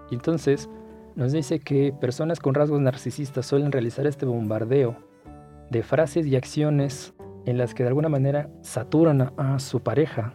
Y 0.10 0.16
entonces 0.16 0.70
nos 1.16 1.32
dice 1.32 1.60
que 1.60 1.94
personas 2.00 2.40
con 2.40 2.54
rasgos 2.54 2.80
narcisistas 2.82 3.46
suelen 3.46 3.72
realizar 3.72 4.06
este 4.08 4.26
bombardeo 4.26 4.96
de 5.70 5.84
frases 5.84 6.26
y 6.28 6.36
acciones 6.36 7.14
en 7.48 7.58
las 7.58 7.74
que 7.74 7.84
de 7.84 7.90
alguna 7.90 8.10
manera 8.10 8.50
saturan 8.62 9.32
a, 9.38 9.58
su 9.60 9.80
pareja 9.80 10.34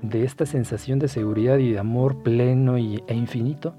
de 0.00 0.24
esta 0.24 0.46
sensación 0.46 0.98
de 0.98 1.08
seguridad 1.08 1.58
y 1.58 1.72
de 1.72 1.78
amor 1.78 2.22
pleno 2.22 2.78
y, 2.78 3.04
e 3.06 3.14
infinito. 3.14 3.74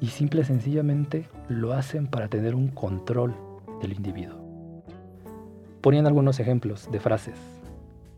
Y 0.00 0.08
simple 0.08 0.42
y 0.42 0.44
sencillamente 0.44 1.28
lo 1.48 1.72
hacen 1.72 2.08
para 2.08 2.28
tener 2.28 2.54
un 2.54 2.68
control 2.68 3.34
del 3.80 3.94
individuo. 3.94 4.36
Ponían 5.80 6.06
algunos 6.06 6.38
ejemplos 6.40 6.90
de 6.92 7.00
frases. 7.00 7.36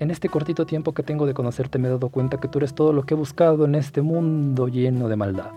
En 0.00 0.10
este 0.10 0.28
cortito 0.28 0.66
tiempo 0.66 0.94
que 0.94 1.04
tengo 1.04 1.26
de 1.26 1.34
conocerte 1.34 1.78
me 1.78 1.86
he 1.86 1.92
dado 1.92 2.08
cuenta 2.08 2.40
que 2.40 2.48
tú 2.48 2.58
eres 2.58 2.74
todo 2.74 2.92
lo 2.92 3.04
que 3.04 3.14
he 3.14 3.16
buscado 3.16 3.66
en 3.66 3.76
este 3.76 4.02
mundo 4.02 4.66
lleno 4.66 5.08
de 5.08 5.14
maldad. 5.14 5.52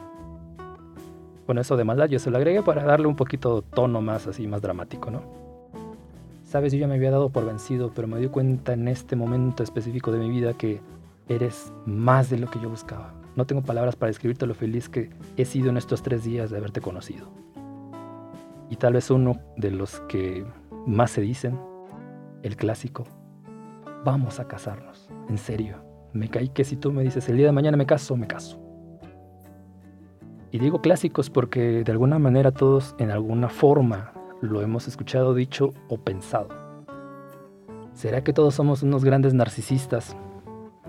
Bueno, 1.47 1.61
eso 1.61 1.77
de 1.77 1.83
maldad 1.83 2.09
yo 2.09 2.19
se 2.19 2.29
lo 2.29 2.37
agregué 2.37 2.61
para 2.61 2.83
darle 2.83 3.07
un 3.07 3.15
poquito 3.15 3.63
tono 3.63 4.01
más 4.01 4.27
así, 4.27 4.45
más 4.45 4.61
dramático, 4.61 5.09
¿no? 5.09 5.46
Sabes, 6.47 6.71
yo 6.71 6.79
ya 6.79 6.87
me 6.87 6.95
había 6.95 7.11
dado 7.11 7.29
por 7.29 7.45
vencido, 7.45 7.91
pero 7.93 8.07
me 8.07 8.17
di 8.19 8.29
cuenta 8.29 8.71
en 8.71 8.87
este 8.87 9.17
momento 9.17 9.63
específico 9.63 10.13
de 10.13 10.19
mi 10.19 10.29
vida 10.29 10.53
que 10.53 10.79
eres 11.27 11.73
más 11.85 12.29
de 12.29 12.37
lo 12.37 12.49
que 12.49 12.61
yo 12.61 12.69
buscaba. 12.69 13.13
No 13.35 13.45
tengo 13.45 13.63
palabras 13.63 13.97
para 13.97 14.07
describirte 14.07 14.47
lo 14.47 14.53
feliz 14.53 14.87
que 14.87 15.09
he 15.35 15.43
sido 15.43 15.69
en 15.69 15.75
estos 15.75 16.03
tres 16.03 16.23
días 16.23 16.49
de 16.49 16.55
haberte 16.55 16.79
conocido. 16.79 17.27
Y 18.69 18.77
tal 18.77 18.93
vez 18.93 19.11
uno 19.11 19.41
de 19.57 19.71
los 19.71 19.99
que 20.07 20.45
más 20.85 21.11
se 21.11 21.19
dicen, 21.19 21.59
el 22.43 22.55
clásico, 22.55 23.03
vamos 24.05 24.39
a 24.39 24.47
casarnos, 24.47 25.09
en 25.27 25.37
serio. 25.37 25.83
Me 26.13 26.29
caí 26.29 26.47
que 26.47 26.63
si 26.63 26.77
tú 26.77 26.93
me 26.93 27.03
dices 27.03 27.27
el 27.27 27.35
día 27.35 27.47
de 27.47 27.51
mañana 27.51 27.75
me 27.75 27.85
caso, 27.85 28.15
me 28.15 28.25
caso. 28.25 28.57
Y 30.51 30.59
digo 30.59 30.79
clásicos 30.79 31.29
porque 31.29 31.83
de 31.83 31.91
alguna 31.91 32.19
manera 32.19 32.53
todos 32.53 32.95
en 32.99 33.11
alguna 33.11 33.49
forma 33.49 34.13
lo 34.41 34.61
hemos 34.61 34.87
escuchado, 34.87 35.33
dicho 35.33 35.73
o 35.89 35.97
pensado. 35.97 36.49
¿Será 37.93 38.23
que 38.23 38.33
todos 38.33 38.53
somos 38.53 38.83
unos 38.83 39.03
grandes 39.03 39.33
narcisistas 39.33 40.15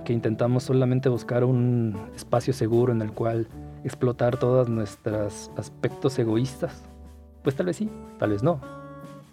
que 0.05 0.13
intentamos 0.13 0.65
solamente 0.65 1.09
buscar 1.09 1.45
un 1.45 1.97
espacio 2.15 2.53
seguro 2.53 2.93
en 2.93 3.01
el 3.01 3.13
cual 3.13 3.49
explotar 3.85 4.37
todos 4.37 4.69
nuestros 4.69 5.51
aspectos 5.57 6.19
egoístas? 6.19 6.85
Pues 7.43 7.57
tal 7.57 7.67
vez 7.67 7.77
sí, 7.77 7.91
tal 8.19 8.31
vez 8.31 8.43
no. 8.43 8.61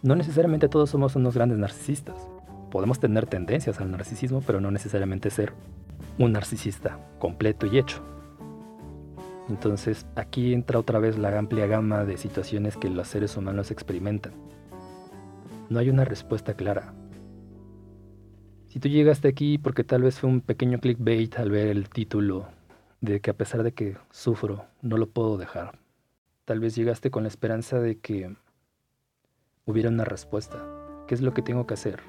No 0.04 0.16
necesariamente 0.16 0.70
todos 0.70 0.90
somos 0.90 1.16
unos 1.16 1.36
grandes 1.36 1.58
narcisistas. 1.58 2.16
Podemos 2.72 3.00
tener 3.00 3.26
tendencias 3.26 3.82
al 3.82 3.92
narcisismo, 3.92 4.42
pero 4.46 4.62
no 4.62 4.72
necesariamente 4.72 5.30
ser 5.30 5.52
un 6.18 6.32
narcisista 6.32 6.98
completo 7.20 7.66
y 7.66 7.78
hecho. 7.78 8.02
Entonces 9.50 10.06
aquí 10.16 10.54
entra 10.54 10.80
otra 10.80 11.00
vez 11.00 11.18
la 11.18 11.38
amplia 11.38 11.68
gama 11.68 12.06
de 12.06 12.18
situaciones 12.18 12.78
que 12.78 12.90
los 12.90 13.08
seres 13.08 13.38
humanos 13.38 13.72
experimentan. 13.72 14.34
No 15.70 15.80
hay 15.80 15.90
una 15.90 16.06
respuesta 16.06 16.56
clara. 16.56 16.94
Si 18.68 18.80
tú 18.80 18.90
llegaste 18.90 19.28
aquí 19.28 19.58
porque 19.58 19.84
tal 19.84 20.02
vez 20.02 20.20
fue 20.20 20.30
un 20.30 20.42
pequeño 20.42 20.80
clickbait 20.80 21.38
al 21.38 21.52
ver 21.52 21.68
el 21.68 21.90
título 21.90 22.48
de 23.02 23.22
que 23.22 23.32
a 23.32 23.36
pesar 23.36 23.64
de 23.64 23.74
que 23.74 23.98
sufro, 24.12 24.66
no 24.82 24.98
lo 24.98 25.08
puedo 25.08 25.38
dejar. 25.38 25.80
Tal 26.44 26.60
vez 26.60 26.76
llegaste 26.76 27.12
con 27.12 27.24
la 27.24 27.30
esperanza 27.30 27.80
de 27.80 28.00
que 28.00 28.36
hubiera 29.66 29.90
una 29.90 30.06
respuesta. 30.06 30.66
¿Qué 31.08 31.14
es 31.14 31.22
lo 31.22 31.34
que 31.34 31.42
tengo 31.42 31.68
que 31.68 31.76
hacer? 31.76 32.02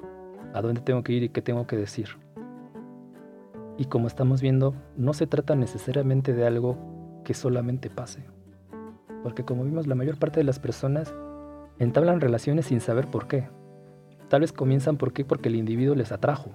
¿A 0.53 0.61
dónde 0.61 0.81
tengo 0.81 1.03
que 1.03 1.13
ir 1.13 1.23
y 1.23 1.29
qué 1.29 1.41
tengo 1.41 1.67
que 1.67 1.77
decir? 1.77 2.09
Y 3.77 3.85
como 3.85 4.07
estamos 4.07 4.41
viendo, 4.41 4.75
no 4.95 5.13
se 5.13 5.27
trata 5.27 5.55
necesariamente 5.55 6.33
de 6.33 6.47
algo 6.47 6.96
que 7.27 7.33
solamente 7.33 7.89
pase. 7.89 8.23
Porque 9.21 9.43
como 9.43 9.65
vimos, 9.65 9.85
la 9.85 9.95
mayor 9.95 10.17
parte 10.17 10.39
de 10.39 10.45
las 10.45 10.59
personas 10.59 11.13
entablan 11.77 12.21
relaciones 12.21 12.67
sin 12.67 12.79
saber 12.79 13.07
por 13.07 13.27
qué. 13.27 13.49
Tal 14.29 14.39
vez 14.39 14.53
comienzan 14.53 14.95
por 14.95 15.11
porque 15.25 15.49
el 15.49 15.57
individuo 15.57 15.93
les 15.93 16.13
atrajo, 16.13 16.51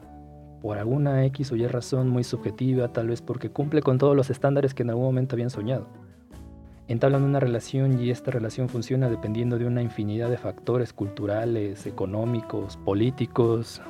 por 0.62 0.78
alguna 0.78 1.26
X 1.26 1.52
o 1.52 1.56
Y 1.56 1.66
razón 1.66 2.08
muy 2.08 2.24
subjetiva, 2.24 2.88
tal 2.88 3.08
vez 3.08 3.20
porque 3.20 3.50
cumple 3.50 3.82
con 3.82 3.98
todos 3.98 4.16
los 4.16 4.30
estándares 4.30 4.72
que 4.72 4.82
en 4.82 4.88
algún 4.88 5.04
momento 5.04 5.34
habían 5.34 5.50
soñado. 5.50 5.88
Entablan 6.88 7.22
una 7.22 7.38
relación 7.38 8.00
y 8.00 8.08
esta 8.08 8.30
relación 8.30 8.70
funciona 8.70 9.10
dependiendo 9.10 9.58
de 9.58 9.66
una 9.66 9.82
infinidad 9.82 10.30
de 10.30 10.38
factores 10.38 10.94
culturales, 10.94 11.84
económicos, 11.86 12.78
políticos, 12.78 13.82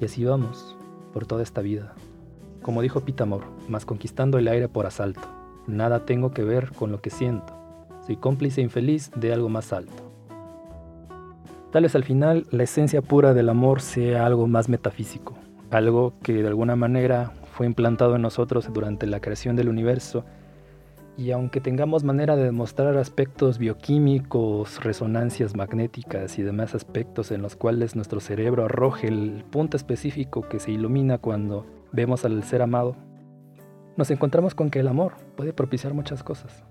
y 0.00 0.04
así 0.04 0.24
vamos, 0.24 0.76
por 1.12 1.26
toda 1.26 1.42
esta 1.42 1.60
vida. 1.60 1.92
Como 2.62 2.82
dijo 2.82 3.00
Pitamor, 3.00 3.42
más 3.68 3.84
conquistando 3.84 4.38
el 4.38 4.46
aire 4.46 4.68
por 4.68 4.86
asalto. 4.86 5.43
Nada 5.66 6.04
tengo 6.04 6.32
que 6.32 6.44
ver 6.44 6.72
con 6.72 6.92
lo 6.92 7.00
que 7.00 7.10
siento. 7.10 7.52
Soy 8.06 8.16
cómplice 8.16 8.60
infeliz 8.60 9.10
de 9.16 9.32
algo 9.32 9.48
más 9.48 9.72
alto. 9.72 10.02
Tal 11.72 11.82
vez 11.82 11.94
al 11.94 12.04
final 12.04 12.46
la 12.50 12.62
esencia 12.62 13.02
pura 13.02 13.34
del 13.34 13.48
amor 13.48 13.80
sea 13.80 14.26
algo 14.26 14.46
más 14.46 14.68
metafísico, 14.68 15.34
algo 15.70 16.14
que 16.22 16.34
de 16.34 16.48
alguna 16.48 16.76
manera 16.76 17.32
fue 17.52 17.66
implantado 17.66 18.16
en 18.16 18.22
nosotros 18.22 18.72
durante 18.72 19.06
la 19.06 19.20
creación 19.20 19.56
del 19.56 19.68
universo 19.68 20.24
y 21.16 21.30
aunque 21.30 21.60
tengamos 21.60 22.02
manera 22.02 22.36
de 22.36 22.44
demostrar 22.44 22.96
aspectos 22.96 23.58
bioquímicos, 23.58 24.82
resonancias 24.82 25.54
magnéticas 25.54 26.38
y 26.38 26.42
demás 26.42 26.74
aspectos 26.74 27.30
en 27.30 27.40
los 27.42 27.56
cuales 27.56 27.94
nuestro 27.94 28.20
cerebro 28.20 28.64
arroje 28.64 29.08
el 29.08 29.44
punto 29.50 29.76
específico 29.76 30.42
que 30.42 30.58
se 30.58 30.72
ilumina 30.72 31.18
cuando 31.18 31.66
vemos 31.92 32.24
al 32.24 32.42
ser 32.42 32.62
amado, 32.62 32.96
nos 33.96 34.10
encontramos 34.10 34.54
con 34.54 34.70
que 34.70 34.80
el 34.80 34.88
amor 34.88 35.14
puede 35.36 35.52
propiciar 35.52 35.94
muchas 35.94 36.22
cosas. 36.22 36.64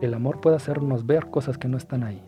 El 0.00 0.14
amor 0.14 0.40
puede 0.40 0.56
hacernos 0.56 1.06
ver 1.06 1.30
cosas 1.30 1.58
que 1.58 1.68
no 1.68 1.76
están 1.76 2.02
ahí. 2.02 2.22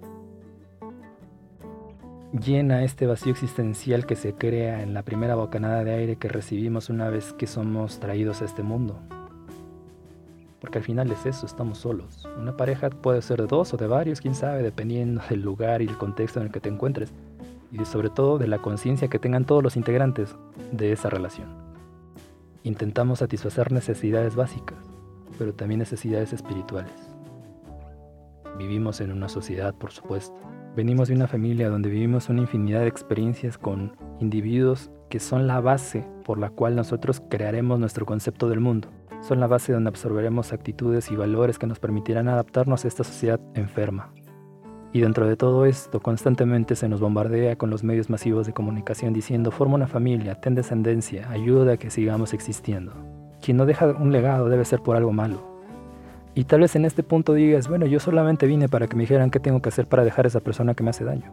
Llena 2.33 2.85
este 2.85 3.07
vacío 3.07 3.33
existencial 3.33 4.07
que 4.07 4.15
se 4.15 4.35
crea 4.35 4.83
en 4.83 4.95
la 4.95 5.03
primera 5.03 5.35
bocanada 5.35 5.85
de 5.85 5.95
aire 5.95 6.17
que 6.17 6.29
recibimos 6.29 6.91
una 6.91 7.09
vez 7.09 7.33
que 7.33 7.47
somos 7.47 7.99
traídos 7.99 8.43
a 8.43 8.45
este 8.45 8.63
mundo. 8.63 9.01
Porque 10.61 10.79
al 10.79 10.85
final 10.85 11.11
es 11.11 11.27
eso, 11.27 11.47
estamos 11.47 11.79
solos. 11.79 12.29
Una 12.39 12.57
pareja 12.57 12.91
puede 12.91 13.23
ser 13.23 13.41
de 13.41 13.47
dos 13.47 13.75
o 13.75 13.77
de 13.77 13.87
varios, 13.87 14.21
quién 14.21 14.35
sabe, 14.35 14.63
dependiendo 14.63 15.23
del 15.29 15.43
lugar 15.43 15.83
y 15.83 15.87
el 15.87 15.99
contexto 15.99 16.41
en 16.41 16.47
el 16.47 16.53
que 16.53 16.61
te 16.61 16.69
encuentres. 16.69 17.13
Y 17.73 17.85
sobre 17.85 18.11
todo 18.11 18.39
de 18.39 18.47
la 18.47 18.59
conciencia 18.59 19.09
que 19.09 19.19
tengan 19.19 19.45
todos 19.45 19.63
los 19.63 19.77
integrantes 19.77 20.35
de 20.73 20.93
esa 20.93 21.11
relación. 21.11 21.66
Intentamos 22.67 23.21
satisfacer 23.21 23.71
necesidades 23.71 24.35
básicas, 24.35 24.77
pero 25.39 25.55
también 25.55 25.79
necesidades 25.79 26.33
espirituales. 26.33 26.91
Vivimos 28.59 29.01
en 29.01 29.13
una 29.13 29.29
sociedad, 29.29 29.73
por 29.73 29.93
supuesto. 29.93 30.35
Venimos 30.75 31.07
de 31.07 31.15
una 31.15 31.29
familia 31.29 31.69
donde 31.69 31.91
vivimos 31.91 32.29
una 32.29 32.41
infinidad 32.41 32.81
de 32.81 32.89
experiencias 32.89 33.57
con 33.57 33.97
individuos 34.19 34.91
que 35.09 35.21
son 35.21 35.47
la 35.47 35.61
base 35.61 36.09
por 36.25 36.41
la 36.41 36.51
cual 36.51 36.75
nosotros 36.75 37.23
crearemos 37.31 37.79
nuestro 37.79 38.05
concepto 38.05 38.49
del 38.49 38.59
mundo. 38.59 38.89
Son 39.23 39.39
la 39.39 39.47
base 39.47 39.73
donde 39.73 39.91
absorberemos 39.91 40.53
actitudes 40.53 41.13
y 41.13 41.15
valores 41.15 41.61
que 41.61 41.69
nos 41.69 41.79
permitirán 41.79 42.27
adaptarnos 42.27 42.85
a 42.85 42.89
esta 42.89 43.05
sociedad 43.05 43.39
enferma, 43.55 44.13
y 44.93 45.01
dentro 45.01 45.27
de 45.27 45.37
todo 45.37 45.67
esto, 45.67 46.01
constantemente 46.01 46.75
se 46.75 46.89
nos 46.89 47.01
bombardea 47.01 47.57
con 47.57 47.71
los 47.71 47.85
medios 47.85 48.09
masivos 48.09 48.47
de 48.47 48.53
comunicación 48.53 49.13
diciendo, 49.13 49.51
forma 49.51 49.75
una 49.75 49.89
familia, 49.89 50.37
ten 50.37 50.55
descendencia, 50.55 51.29
ayuda 51.31 51.75
a 51.75 51.77
que 51.77 51.91
sigamos 51.91 52.33
existiendo. 52.33 52.93
Quien 53.43 53.57
no 53.57 53.67
deja 53.67 53.87
un 53.89 54.13
legado 54.13 54.49
debe 54.49 54.65
ser 54.65 54.81
por 54.81 54.97
algo 54.97 55.13
malo. 55.13 55.57
Y 56.35 56.45
tal 56.45 56.61
vez 56.61 56.77
en 56.77 56.85
este 56.85 57.03
punto 57.03 57.35
digas, 57.35 57.69
bueno, 57.69 57.87
yo 57.87 58.01
solamente 58.01 58.47
vine 58.47 58.69
para 58.69 58.87
que 58.87 58.97
me 58.97 59.03
dijeran 59.03 59.31
qué 59.31 59.41
tengo 59.41 59.61
que 59.61 59.69
hacer 59.69 59.87
para 59.87 60.05
dejar 60.05 60.27
a 60.27 60.29
esa 60.29 60.41
persona 60.41 60.75
que 60.75 60.83
me 60.83 60.91
hace 60.91 61.05
daño. 61.05 61.33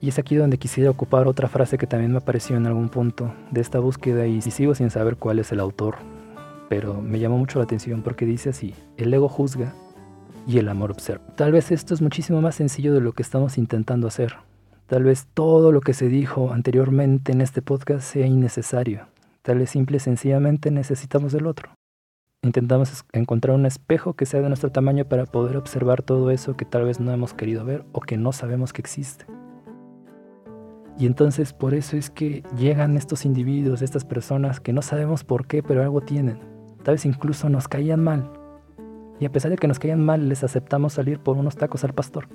Y 0.00 0.08
es 0.08 0.18
aquí 0.18 0.36
donde 0.36 0.58
quisiera 0.58 0.90
ocupar 0.90 1.26
otra 1.26 1.48
frase 1.48 1.78
que 1.78 1.86
también 1.86 2.12
me 2.12 2.18
apareció 2.18 2.56
en 2.56 2.66
algún 2.66 2.88
punto 2.88 3.32
de 3.50 3.60
esta 3.60 3.78
búsqueda 3.80 4.26
y 4.26 4.40
sigo 4.42 4.74
sin 4.74 4.90
saber 4.90 5.16
cuál 5.16 5.38
es 5.38 5.50
el 5.52 5.60
autor, 5.60 5.96
pero 6.68 7.00
me 7.00 7.18
llamó 7.18 7.38
mucho 7.38 7.58
la 7.58 7.64
atención 7.64 8.02
porque 8.02 8.26
dice 8.26 8.50
así, 8.50 8.74
el 8.96 9.12
ego 9.12 9.28
juzga 9.28 9.72
y 10.46 10.58
el 10.58 10.68
amor 10.68 10.92
observa. 10.92 11.26
Tal 11.34 11.52
vez 11.52 11.72
esto 11.72 11.92
es 11.92 12.00
muchísimo 12.00 12.40
más 12.40 12.54
sencillo 12.54 12.94
de 12.94 13.00
lo 13.00 13.12
que 13.12 13.22
estamos 13.22 13.58
intentando 13.58 14.06
hacer. 14.06 14.36
Tal 14.86 15.02
vez 15.02 15.26
todo 15.34 15.72
lo 15.72 15.80
que 15.80 15.94
se 15.94 16.08
dijo 16.08 16.52
anteriormente 16.52 17.32
en 17.32 17.40
este 17.40 17.60
podcast 17.60 18.02
sea 18.02 18.26
innecesario. 18.26 19.08
Tal 19.42 19.58
vez 19.58 19.70
simple 19.70 19.96
y 19.96 20.00
sencillamente 20.00 20.70
necesitamos 20.70 21.32
del 21.32 21.46
otro. 21.46 21.70
Intentamos 22.42 23.04
encontrar 23.12 23.56
un 23.56 23.66
espejo 23.66 24.14
que 24.14 24.26
sea 24.26 24.40
de 24.40 24.48
nuestro 24.48 24.70
tamaño 24.70 25.04
para 25.04 25.26
poder 25.26 25.56
observar 25.56 26.02
todo 26.02 26.30
eso 26.30 26.56
que 26.56 26.64
tal 26.64 26.84
vez 26.84 27.00
no 27.00 27.12
hemos 27.12 27.34
querido 27.34 27.64
ver 27.64 27.84
o 27.90 28.00
que 28.00 28.16
no 28.16 28.32
sabemos 28.32 28.72
que 28.72 28.82
existe. 28.82 29.26
Y 30.98 31.06
entonces 31.06 31.52
por 31.52 31.74
eso 31.74 31.96
es 31.96 32.08
que 32.08 32.44
llegan 32.56 32.96
estos 32.96 33.24
individuos, 33.24 33.82
estas 33.82 34.04
personas 34.04 34.60
que 34.60 34.72
no 34.72 34.82
sabemos 34.82 35.24
por 35.24 35.46
qué, 35.46 35.62
pero 35.62 35.82
algo 35.82 36.00
tienen. 36.00 36.38
Tal 36.84 36.94
vez 36.94 37.04
incluso 37.04 37.48
nos 37.48 37.66
caían 37.66 38.02
mal, 38.02 38.30
y 39.18 39.24
a 39.24 39.32
pesar 39.32 39.50
de 39.50 39.56
que 39.56 39.68
nos 39.68 39.78
caían 39.78 40.04
mal, 40.04 40.28
les 40.28 40.44
aceptamos 40.44 40.94
salir 40.94 41.18
por 41.18 41.36
unos 41.36 41.56
tacos 41.56 41.84
al 41.84 41.94
pastor. 41.94 42.28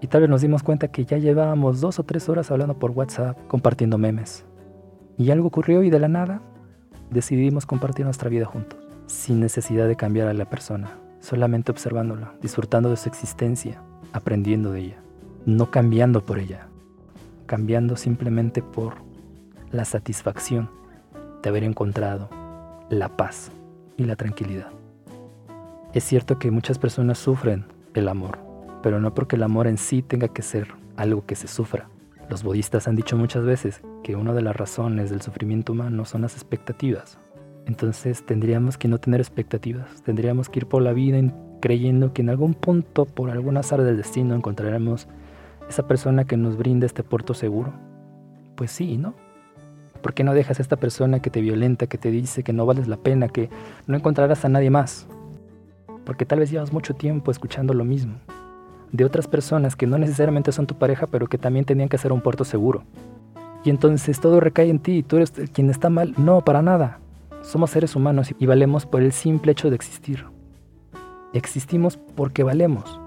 Y 0.00 0.06
tal 0.06 0.22
vez 0.22 0.30
nos 0.30 0.40
dimos 0.40 0.62
cuenta 0.62 0.88
que 0.88 1.04
ya 1.04 1.18
llevábamos 1.18 1.80
dos 1.80 1.98
o 1.98 2.04
tres 2.04 2.28
horas 2.28 2.50
hablando 2.50 2.78
por 2.78 2.92
WhatsApp, 2.92 3.36
compartiendo 3.48 3.98
memes. 3.98 4.44
Y 5.18 5.30
algo 5.30 5.48
ocurrió 5.48 5.82
y 5.82 5.90
de 5.90 5.98
la 5.98 6.08
nada 6.08 6.40
decidimos 7.10 7.66
compartir 7.66 8.06
nuestra 8.06 8.30
vida 8.30 8.46
juntos, 8.46 8.78
sin 9.06 9.40
necesidad 9.40 9.88
de 9.88 9.96
cambiar 9.96 10.28
a 10.28 10.34
la 10.34 10.48
persona, 10.48 10.96
solamente 11.20 11.72
observándola, 11.72 12.32
disfrutando 12.40 12.88
de 12.88 12.96
su 12.96 13.08
existencia, 13.08 13.82
aprendiendo 14.12 14.72
de 14.72 14.80
ella, 14.80 15.02
no 15.44 15.70
cambiando 15.70 16.24
por 16.24 16.38
ella, 16.38 16.68
cambiando 17.46 17.96
simplemente 17.96 18.62
por 18.62 18.94
la 19.72 19.84
satisfacción 19.84 20.70
de 21.42 21.48
haber 21.48 21.64
encontrado 21.64 22.30
la 22.88 23.16
paz 23.16 23.50
y 23.96 24.04
la 24.04 24.16
tranquilidad. 24.16 24.68
Es 25.92 26.04
cierto 26.04 26.38
que 26.38 26.52
muchas 26.52 26.78
personas 26.78 27.18
sufren 27.18 27.64
el 27.94 28.06
amor, 28.06 28.38
pero 28.80 29.00
no 29.00 29.12
porque 29.12 29.34
el 29.34 29.42
amor 29.42 29.66
en 29.66 29.76
sí 29.76 30.02
tenga 30.02 30.28
que 30.28 30.42
ser 30.42 30.68
algo 30.96 31.26
que 31.26 31.34
se 31.34 31.48
sufra. 31.48 31.88
Los 32.28 32.44
budistas 32.44 32.86
han 32.86 32.94
dicho 32.94 33.16
muchas 33.16 33.44
veces 33.44 33.82
que 34.04 34.14
una 34.14 34.32
de 34.32 34.42
las 34.42 34.54
razones 34.54 35.10
del 35.10 35.20
sufrimiento 35.20 35.72
humano 35.72 36.04
son 36.04 36.22
las 36.22 36.34
expectativas. 36.34 37.18
Entonces 37.66 38.24
tendríamos 38.24 38.78
que 38.78 38.86
no 38.86 38.98
tener 38.98 39.20
expectativas, 39.20 40.00
tendríamos 40.04 40.48
que 40.48 40.60
ir 40.60 40.66
por 40.66 40.80
la 40.80 40.92
vida 40.92 41.18
creyendo 41.60 42.12
que 42.12 42.22
en 42.22 42.30
algún 42.30 42.54
punto, 42.54 43.04
por 43.04 43.28
algún 43.28 43.56
azar 43.56 43.82
del 43.82 43.96
destino, 43.96 44.36
encontraremos 44.36 45.08
esa 45.68 45.88
persona 45.88 46.24
que 46.24 46.36
nos 46.36 46.56
brinda 46.56 46.86
este 46.86 47.02
puerto 47.02 47.34
seguro. 47.34 47.72
Pues 48.54 48.70
sí, 48.70 48.96
¿no? 48.96 49.14
¿Por 50.02 50.14
qué 50.14 50.22
no 50.22 50.34
dejas 50.34 50.60
a 50.60 50.62
esta 50.62 50.76
persona 50.76 51.20
que 51.20 51.30
te 51.30 51.40
violenta, 51.40 51.88
que 51.88 51.98
te 51.98 52.12
dice 52.12 52.44
que 52.44 52.52
no 52.52 52.64
vales 52.64 52.86
la 52.86 52.96
pena, 52.96 53.26
que 53.28 53.50
no 53.88 53.96
encontrarás 53.96 54.44
a 54.44 54.48
nadie 54.48 54.70
más? 54.70 55.08
Porque 56.10 56.26
tal 56.26 56.40
vez 56.40 56.50
llevas 56.50 56.72
mucho 56.72 56.92
tiempo 56.92 57.30
escuchando 57.30 57.72
lo 57.72 57.84
mismo, 57.84 58.14
de 58.90 59.04
otras 59.04 59.28
personas 59.28 59.76
que 59.76 59.86
no 59.86 59.96
necesariamente 59.96 60.50
son 60.50 60.66
tu 60.66 60.74
pareja, 60.74 61.06
pero 61.06 61.28
que 61.28 61.38
también 61.38 61.64
tenían 61.64 61.88
que 61.88 61.98
ser 61.98 62.10
un 62.10 62.20
puerto 62.20 62.44
seguro. 62.44 62.82
Y 63.62 63.70
entonces 63.70 64.18
todo 64.18 64.40
recae 64.40 64.70
en 64.70 64.80
ti, 64.80 64.96
y 64.96 65.02
tú 65.04 65.18
eres 65.18 65.32
quien 65.52 65.70
está 65.70 65.88
mal. 65.88 66.12
No, 66.18 66.40
para 66.40 66.62
nada. 66.62 66.98
Somos 67.42 67.70
seres 67.70 67.94
humanos 67.94 68.34
y 68.36 68.46
valemos 68.46 68.86
por 68.86 69.02
el 69.02 69.12
simple 69.12 69.52
hecho 69.52 69.70
de 69.70 69.76
existir. 69.76 70.24
Existimos 71.32 71.96
porque 72.16 72.42
valemos. 72.42 73.00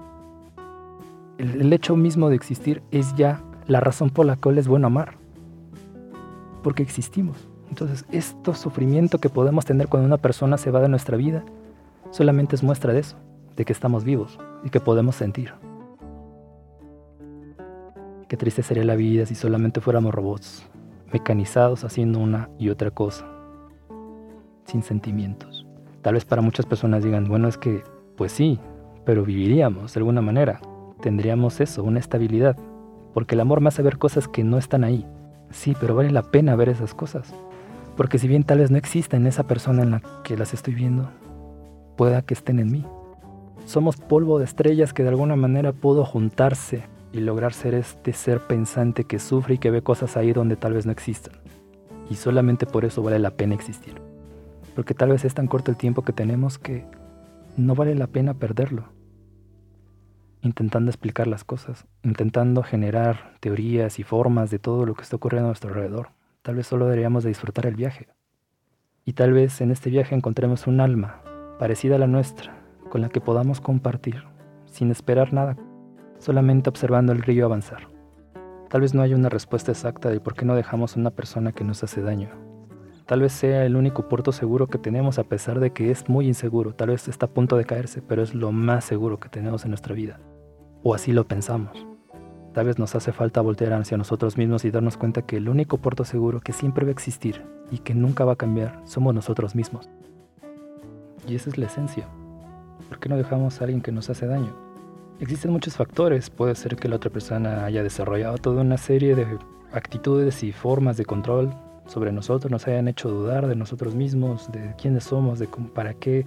El, 1.36 1.60
el 1.60 1.74
hecho 1.74 1.96
mismo 1.96 2.30
de 2.30 2.36
existir 2.36 2.82
es 2.90 3.14
ya 3.16 3.42
la 3.66 3.80
razón 3.80 4.08
por 4.08 4.24
la 4.24 4.36
cual 4.36 4.56
es 4.56 4.66
bueno 4.66 4.86
amar. 4.86 5.18
Porque 6.62 6.82
existimos. 6.82 7.36
Entonces, 7.68 8.06
este 8.12 8.54
sufrimiento 8.54 9.18
que 9.18 9.28
podemos 9.28 9.66
tener 9.66 9.88
cuando 9.88 10.06
una 10.06 10.16
persona 10.16 10.56
se 10.56 10.70
va 10.70 10.80
de 10.80 10.88
nuestra 10.88 11.18
vida 11.18 11.44
solamente 12.14 12.54
es 12.54 12.62
muestra 12.62 12.92
de 12.92 13.00
eso, 13.00 13.16
de 13.56 13.64
que 13.64 13.72
estamos 13.72 14.04
vivos 14.04 14.38
y 14.62 14.70
que 14.70 14.78
podemos 14.78 15.16
sentir. 15.16 15.52
Qué 18.28 18.36
triste 18.36 18.62
sería 18.62 18.84
la 18.84 18.94
vida 18.94 19.26
si 19.26 19.34
solamente 19.34 19.80
fuéramos 19.80 20.14
robots, 20.14 20.64
mecanizados 21.12 21.82
haciendo 21.82 22.20
una 22.20 22.50
y 22.56 22.68
otra 22.68 22.92
cosa, 22.92 23.26
sin 24.64 24.84
sentimientos. 24.84 25.66
Tal 26.02 26.14
vez 26.14 26.24
para 26.24 26.40
muchas 26.40 26.66
personas 26.66 27.02
digan, 27.02 27.24
bueno, 27.24 27.48
es 27.48 27.58
que, 27.58 27.82
pues 28.16 28.30
sí, 28.30 28.60
pero 29.04 29.24
viviríamos 29.24 29.92
de 29.92 29.98
alguna 29.98 30.22
manera, 30.22 30.60
tendríamos 31.00 31.60
eso, 31.60 31.82
una 31.82 31.98
estabilidad, 31.98 32.56
porque 33.12 33.34
el 33.34 33.40
amor 33.40 33.60
me 33.60 33.68
hace 33.68 33.82
ver 33.82 33.98
cosas 33.98 34.28
que 34.28 34.44
no 34.44 34.56
están 34.56 34.84
ahí. 34.84 35.04
Sí, 35.50 35.74
pero 35.80 35.96
vale 35.96 36.12
la 36.12 36.22
pena 36.22 36.54
ver 36.54 36.68
esas 36.68 36.94
cosas, 36.94 37.34
porque 37.96 38.20
si 38.20 38.28
bien 38.28 38.44
tal 38.44 38.58
vez 38.58 38.70
no 38.70 38.76
exista 38.76 39.16
en 39.16 39.26
esa 39.26 39.48
persona 39.48 39.82
en 39.82 39.90
la 39.90 40.02
que 40.22 40.36
las 40.36 40.54
estoy 40.54 40.74
viendo, 40.74 41.10
pueda 41.96 42.22
que 42.22 42.34
estén 42.34 42.58
en 42.58 42.70
mí. 42.70 42.84
Somos 43.66 43.96
polvo 43.96 44.38
de 44.38 44.44
estrellas 44.44 44.92
que 44.92 45.02
de 45.02 45.08
alguna 45.08 45.36
manera 45.36 45.72
pudo 45.72 46.04
juntarse 46.04 46.84
y 47.12 47.20
lograr 47.20 47.54
ser 47.54 47.74
este 47.74 48.12
ser 48.12 48.40
pensante 48.40 49.04
que 49.04 49.18
sufre 49.18 49.54
y 49.54 49.58
que 49.58 49.70
ve 49.70 49.82
cosas 49.82 50.16
ahí 50.16 50.32
donde 50.32 50.56
tal 50.56 50.74
vez 50.74 50.84
no 50.84 50.92
existan. 50.92 51.34
Y 52.10 52.16
solamente 52.16 52.66
por 52.66 52.84
eso 52.84 53.02
vale 53.02 53.18
la 53.18 53.30
pena 53.30 53.54
existir. 53.54 54.02
Porque 54.74 54.94
tal 54.94 55.10
vez 55.10 55.24
es 55.24 55.32
tan 55.32 55.46
corto 55.46 55.70
el 55.70 55.76
tiempo 55.76 56.02
que 56.02 56.12
tenemos 56.12 56.58
que 56.58 56.84
no 57.56 57.74
vale 57.74 57.94
la 57.94 58.08
pena 58.08 58.34
perderlo. 58.34 58.88
Intentando 60.42 60.90
explicar 60.90 61.26
las 61.26 61.44
cosas, 61.44 61.86
intentando 62.02 62.62
generar 62.62 63.36
teorías 63.40 63.98
y 63.98 64.02
formas 64.02 64.50
de 64.50 64.58
todo 64.58 64.84
lo 64.84 64.94
que 64.94 65.02
está 65.02 65.16
ocurriendo 65.16 65.46
a 65.46 65.50
nuestro 65.50 65.70
alrededor. 65.70 66.08
Tal 66.42 66.56
vez 66.56 66.66
solo 66.66 66.84
deberíamos 66.84 67.24
de 67.24 67.30
disfrutar 67.30 67.64
el 67.64 67.76
viaje. 67.76 68.08
Y 69.06 69.14
tal 69.14 69.32
vez 69.32 69.62
en 69.62 69.70
este 69.70 69.88
viaje 69.88 70.14
encontremos 70.14 70.66
un 70.66 70.80
alma 70.80 71.23
parecida 71.58 71.96
a 71.96 71.98
la 71.98 72.06
nuestra, 72.06 72.54
con 72.90 73.00
la 73.00 73.08
que 73.08 73.20
podamos 73.20 73.60
compartir, 73.60 74.24
sin 74.66 74.90
esperar 74.90 75.32
nada, 75.32 75.56
solamente 76.18 76.68
observando 76.68 77.12
el 77.12 77.22
río 77.22 77.44
avanzar. 77.44 77.88
Tal 78.68 78.80
vez 78.80 78.94
no 78.94 79.02
haya 79.02 79.16
una 79.16 79.28
respuesta 79.28 79.70
exacta 79.70 80.10
de 80.10 80.20
por 80.20 80.34
qué 80.34 80.44
no 80.44 80.54
dejamos 80.54 80.96
a 80.96 81.00
una 81.00 81.10
persona 81.10 81.52
que 81.52 81.64
nos 81.64 81.84
hace 81.84 82.02
daño. 82.02 82.30
Tal 83.06 83.20
vez 83.20 83.32
sea 83.32 83.66
el 83.66 83.76
único 83.76 84.08
puerto 84.08 84.32
seguro 84.32 84.66
que 84.66 84.78
tenemos 84.78 85.18
a 85.18 85.24
pesar 85.24 85.60
de 85.60 85.72
que 85.72 85.90
es 85.90 86.08
muy 86.08 86.26
inseguro. 86.26 86.74
Tal 86.74 86.88
vez 86.88 87.06
está 87.06 87.26
a 87.26 87.30
punto 87.30 87.56
de 87.56 87.66
caerse, 87.66 88.00
pero 88.00 88.22
es 88.22 88.34
lo 88.34 88.50
más 88.50 88.84
seguro 88.84 89.20
que 89.20 89.28
tenemos 89.28 89.64
en 89.64 89.70
nuestra 89.70 89.94
vida. 89.94 90.18
O 90.82 90.94
así 90.94 91.12
lo 91.12 91.28
pensamos. 91.28 91.86
Tal 92.54 92.66
vez 92.66 92.78
nos 92.78 92.94
hace 92.94 93.12
falta 93.12 93.42
voltear 93.42 93.74
hacia 93.74 93.98
nosotros 93.98 94.38
mismos 94.38 94.64
y 94.64 94.70
darnos 94.70 94.96
cuenta 94.96 95.22
que 95.22 95.36
el 95.36 95.48
único 95.48 95.78
puerto 95.78 96.04
seguro 96.04 96.40
que 96.40 96.52
siempre 96.52 96.84
va 96.84 96.90
a 96.90 96.92
existir 96.92 97.42
y 97.70 97.78
que 97.78 97.94
nunca 97.94 98.24
va 98.24 98.32
a 98.32 98.36
cambiar 98.36 98.80
somos 98.84 99.14
nosotros 99.14 99.54
mismos. 99.54 99.90
Y 101.26 101.36
esa 101.36 101.50
es 101.50 101.58
la 101.58 101.66
esencia. 101.66 102.06
¿Por 102.88 102.98
qué 102.98 103.08
no 103.08 103.16
dejamos 103.16 103.60
a 103.60 103.64
alguien 103.64 103.80
que 103.80 103.92
nos 103.92 104.10
hace 104.10 104.26
daño? 104.26 104.54
Existen 105.20 105.52
muchos 105.52 105.76
factores. 105.76 106.30
Puede 106.30 106.54
ser 106.54 106.76
que 106.76 106.88
la 106.88 106.96
otra 106.96 107.10
persona 107.10 107.64
haya 107.64 107.82
desarrollado 107.82 108.38
toda 108.38 108.62
una 108.62 108.76
serie 108.76 109.14
de 109.14 109.26
actitudes 109.72 110.42
y 110.42 110.52
formas 110.52 110.96
de 110.96 111.04
control 111.04 111.54
sobre 111.86 112.12
nosotros, 112.12 112.50
nos 112.50 112.66
hayan 112.66 112.88
hecho 112.88 113.10
dudar 113.10 113.46
de 113.46 113.56
nosotros 113.56 113.94
mismos, 113.94 114.50
de 114.50 114.74
quiénes 114.80 115.04
somos, 115.04 115.38
de 115.38 115.48
para 115.74 115.94
qué 115.94 116.24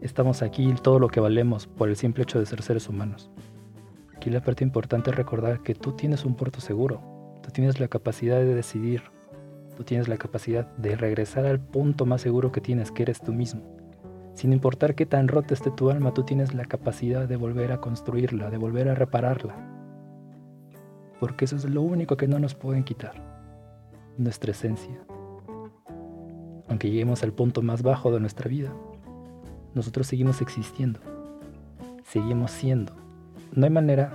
estamos 0.00 0.42
aquí, 0.42 0.72
todo 0.82 0.98
lo 0.98 1.08
que 1.08 1.20
valemos 1.20 1.66
por 1.66 1.88
el 1.88 1.96
simple 1.96 2.22
hecho 2.22 2.38
de 2.38 2.46
ser 2.46 2.62
seres 2.62 2.88
humanos. 2.88 3.30
Aquí 4.16 4.30
la 4.30 4.40
parte 4.40 4.64
importante 4.64 5.10
es 5.10 5.16
recordar 5.16 5.60
que 5.60 5.74
tú 5.74 5.92
tienes 5.92 6.24
un 6.24 6.34
puerto 6.34 6.60
seguro, 6.60 7.02
tú 7.42 7.50
tienes 7.50 7.80
la 7.80 7.88
capacidad 7.88 8.38
de 8.38 8.54
decidir, 8.54 9.02
tú 9.76 9.84
tienes 9.84 10.08
la 10.08 10.16
capacidad 10.16 10.66
de 10.76 10.96
regresar 10.96 11.44
al 11.44 11.60
punto 11.60 12.06
más 12.06 12.22
seguro 12.22 12.50
que 12.50 12.60
tienes, 12.60 12.90
que 12.90 13.02
eres 13.02 13.20
tú 13.20 13.32
mismo. 13.32 13.73
Sin 14.34 14.52
importar 14.52 14.96
qué 14.96 15.06
tan 15.06 15.28
rota 15.28 15.54
esté 15.54 15.70
tu 15.70 15.90
alma, 15.90 16.12
tú 16.12 16.24
tienes 16.24 16.54
la 16.54 16.64
capacidad 16.64 17.28
de 17.28 17.36
volver 17.36 17.70
a 17.70 17.80
construirla, 17.80 18.50
de 18.50 18.56
volver 18.56 18.88
a 18.88 18.94
repararla. 18.96 19.54
Porque 21.20 21.44
eso 21.44 21.54
es 21.54 21.64
lo 21.64 21.82
único 21.82 22.16
que 22.16 22.26
no 22.26 22.40
nos 22.40 22.54
pueden 22.54 22.82
quitar, 22.82 23.14
nuestra 24.18 24.50
esencia. 24.50 24.98
Aunque 26.68 26.90
lleguemos 26.90 27.22
al 27.22 27.32
punto 27.32 27.62
más 27.62 27.82
bajo 27.82 28.10
de 28.12 28.18
nuestra 28.18 28.48
vida, 28.48 28.72
nosotros 29.72 30.08
seguimos 30.08 30.40
existiendo, 30.40 30.98
seguimos 32.02 32.50
siendo. 32.50 32.92
No 33.52 33.66
hay 33.66 33.70
manera 33.70 34.12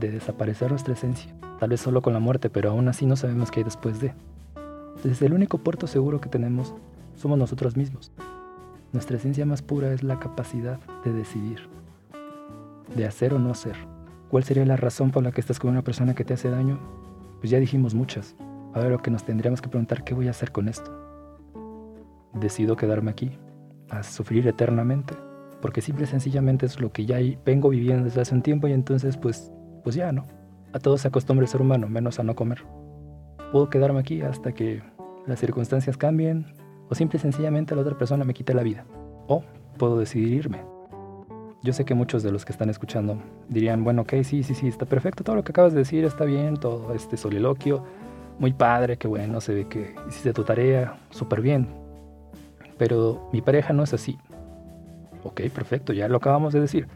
de 0.00 0.10
desaparecer 0.10 0.70
nuestra 0.70 0.94
esencia, 0.94 1.32
tal 1.60 1.70
vez 1.70 1.80
solo 1.80 2.02
con 2.02 2.12
la 2.12 2.20
muerte, 2.20 2.50
pero 2.50 2.70
aún 2.70 2.88
así 2.88 3.06
no 3.06 3.14
sabemos 3.14 3.52
qué 3.52 3.60
hay 3.60 3.64
después 3.64 4.00
de. 4.00 4.12
Desde 5.04 5.26
el 5.26 5.34
único 5.34 5.58
puerto 5.58 5.86
seguro 5.86 6.20
que 6.20 6.28
tenemos 6.28 6.74
somos 7.14 7.38
nosotros 7.38 7.76
mismos. 7.76 8.10
Nuestra 8.92 9.16
esencia 9.16 9.46
más 9.46 9.62
pura 9.62 9.90
es 9.92 10.02
la 10.02 10.18
capacidad 10.18 10.78
de 11.02 11.12
decidir, 11.14 11.60
de 12.94 13.06
hacer 13.06 13.32
o 13.32 13.38
no 13.38 13.50
hacer. 13.50 13.74
¿Cuál 14.28 14.44
sería 14.44 14.66
la 14.66 14.76
razón 14.76 15.10
por 15.10 15.22
la 15.22 15.32
que 15.32 15.40
estás 15.40 15.58
con 15.58 15.70
una 15.70 15.82
persona 15.82 16.14
que 16.14 16.24
te 16.24 16.34
hace 16.34 16.50
daño? 16.50 16.78
Pues 17.40 17.50
ya 17.50 17.58
dijimos 17.58 17.94
muchas. 17.94 18.36
Ahora 18.74 18.90
lo 18.90 18.98
que 18.98 19.10
nos 19.10 19.24
tendríamos 19.24 19.62
que 19.62 19.70
preguntar, 19.70 20.04
¿qué 20.04 20.12
voy 20.12 20.28
a 20.28 20.30
hacer 20.32 20.52
con 20.52 20.68
esto? 20.68 20.90
¿Decido 22.34 22.76
quedarme 22.76 23.10
aquí, 23.10 23.30
a 23.88 24.02
sufrir 24.02 24.46
eternamente? 24.46 25.14
Porque 25.62 25.80
simple 25.80 26.04
y 26.04 26.08
sencillamente 26.08 26.66
es 26.66 26.78
lo 26.78 26.92
que 26.92 27.06
ya 27.06 27.18
vengo 27.46 27.70
viviendo 27.70 28.04
desde 28.04 28.20
hace 28.20 28.34
un 28.34 28.42
tiempo 28.42 28.68
y 28.68 28.72
entonces 28.72 29.16
pues, 29.16 29.50
pues 29.84 29.96
ya, 29.96 30.12
¿no? 30.12 30.26
A 30.74 30.78
todos 30.78 31.00
se 31.00 31.08
acostumbra 31.08 31.44
el 31.44 31.48
ser 31.48 31.62
humano, 31.62 31.88
menos 31.88 32.18
a 32.18 32.24
no 32.24 32.34
comer. 32.34 32.62
Puedo 33.52 33.70
quedarme 33.70 34.00
aquí 34.00 34.20
hasta 34.20 34.52
que 34.52 34.82
las 35.26 35.40
circunstancias 35.40 35.96
cambien, 35.96 36.46
o 36.92 36.94
simple 36.94 37.16
y 37.16 37.20
sencillamente 37.20 37.74
la 37.74 37.80
otra 37.80 37.96
persona 37.96 38.22
me 38.22 38.34
quite 38.34 38.52
la 38.52 38.62
vida. 38.62 38.84
O 39.26 39.42
puedo 39.78 39.98
decidir 39.98 40.30
irme. 40.30 40.62
Yo 41.62 41.72
sé 41.72 41.86
que 41.86 41.94
muchos 41.94 42.22
de 42.22 42.30
los 42.30 42.44
que 42.44 42.52
están 42.52 42.68
escuchando 42.68 43.16
dirían, 43.48 43.82
bueno, 43.82 44.02
ok, 44.02 44.12
sí, 44.24 44.42
sí, 44.42 44.54
sí, 44.54 44.68
está 44.68 44.84
perfecto, 44.84 45.24
todo 45.24 45.36
lo 45.36 45.42
que 45.42 45.52
acabas 45.52 45.72
de 45.72 45.78
decir 45.78 46.04
está 46.04 46.26
bien, 46.26 46.58
todo 46.58 46.92
este 46.92 47.16
soliloquio, 47.16 47.82
muy 48.38 48.52
padre, 48.52 48.98
qué 48.98 49.08
bueno, 49.08 49.40
se 49.40 49.54
ve 49.54 49.68
que 49.68 49.94
hiciste 50.06 50.34
tu 50.34 50.44
tarea, 50.44 50.98
súper 51.08 51.40
bien. 51.40 51.66
Pero 52.76 53.30
mi 53.32 53.40
pareja 53.40 53.72
no 53.72 53.84
es 53.84 53.94
así. 53.94 54.18
Ok, 55.24 55.40
perfecto, 55.54 55.94
ya 55.94 56.08
lo 56.08 56.18
acabamos 56.18 56.52
de 56.52 56.60
decir. 56.60 56.88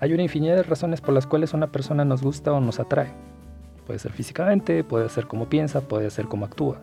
Hay 0.00 0.12
una 0.12 0.24
infinidad 0.24 0.56
de 0.56 0.64
razones 0.64 1.00
por 1.00 1.14
las 1.14 1.28
cuales 1.28 1.54
una 1.54 1.70
persona 1.70 2.04
nos 2.04 2.20
gusta 2.20 2.52
o 2.52 2.60
nos 2.60 2.80
atrae. 2.80 3.12
Puede 3.86 4.00
ser 4.00 4.10
físicamente, 4.10 4.82
puede 4.82 5.08
ser 5.08 5.28
como 5.28 5.48
piensa, 5.48 5.82
puede 5.82 6.10
ser 6.10 6.26
como 6.26 6.46
actúa. 6.46 6.82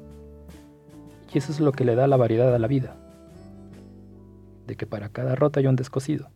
Y 1.33 1.37
eso 1.37 1.51
es 1.51 1.59
lo 1.59 1.71
que 1.71 1.83
le 1.83 1.95
da 1.95 2.07
la 2.07 2.17
variedad 2.17 2.53
a 2.53 2.59
la 2.59 2.67
vida. 2.67 2.95
De 4.65 4.75
que 4.75 4.85
para 4.85 5.09
cada 5.09 5.35
rota 5.35 5.59
hay 5.59 5.67
un 5.67 5.75
descosido. 5.75 6.29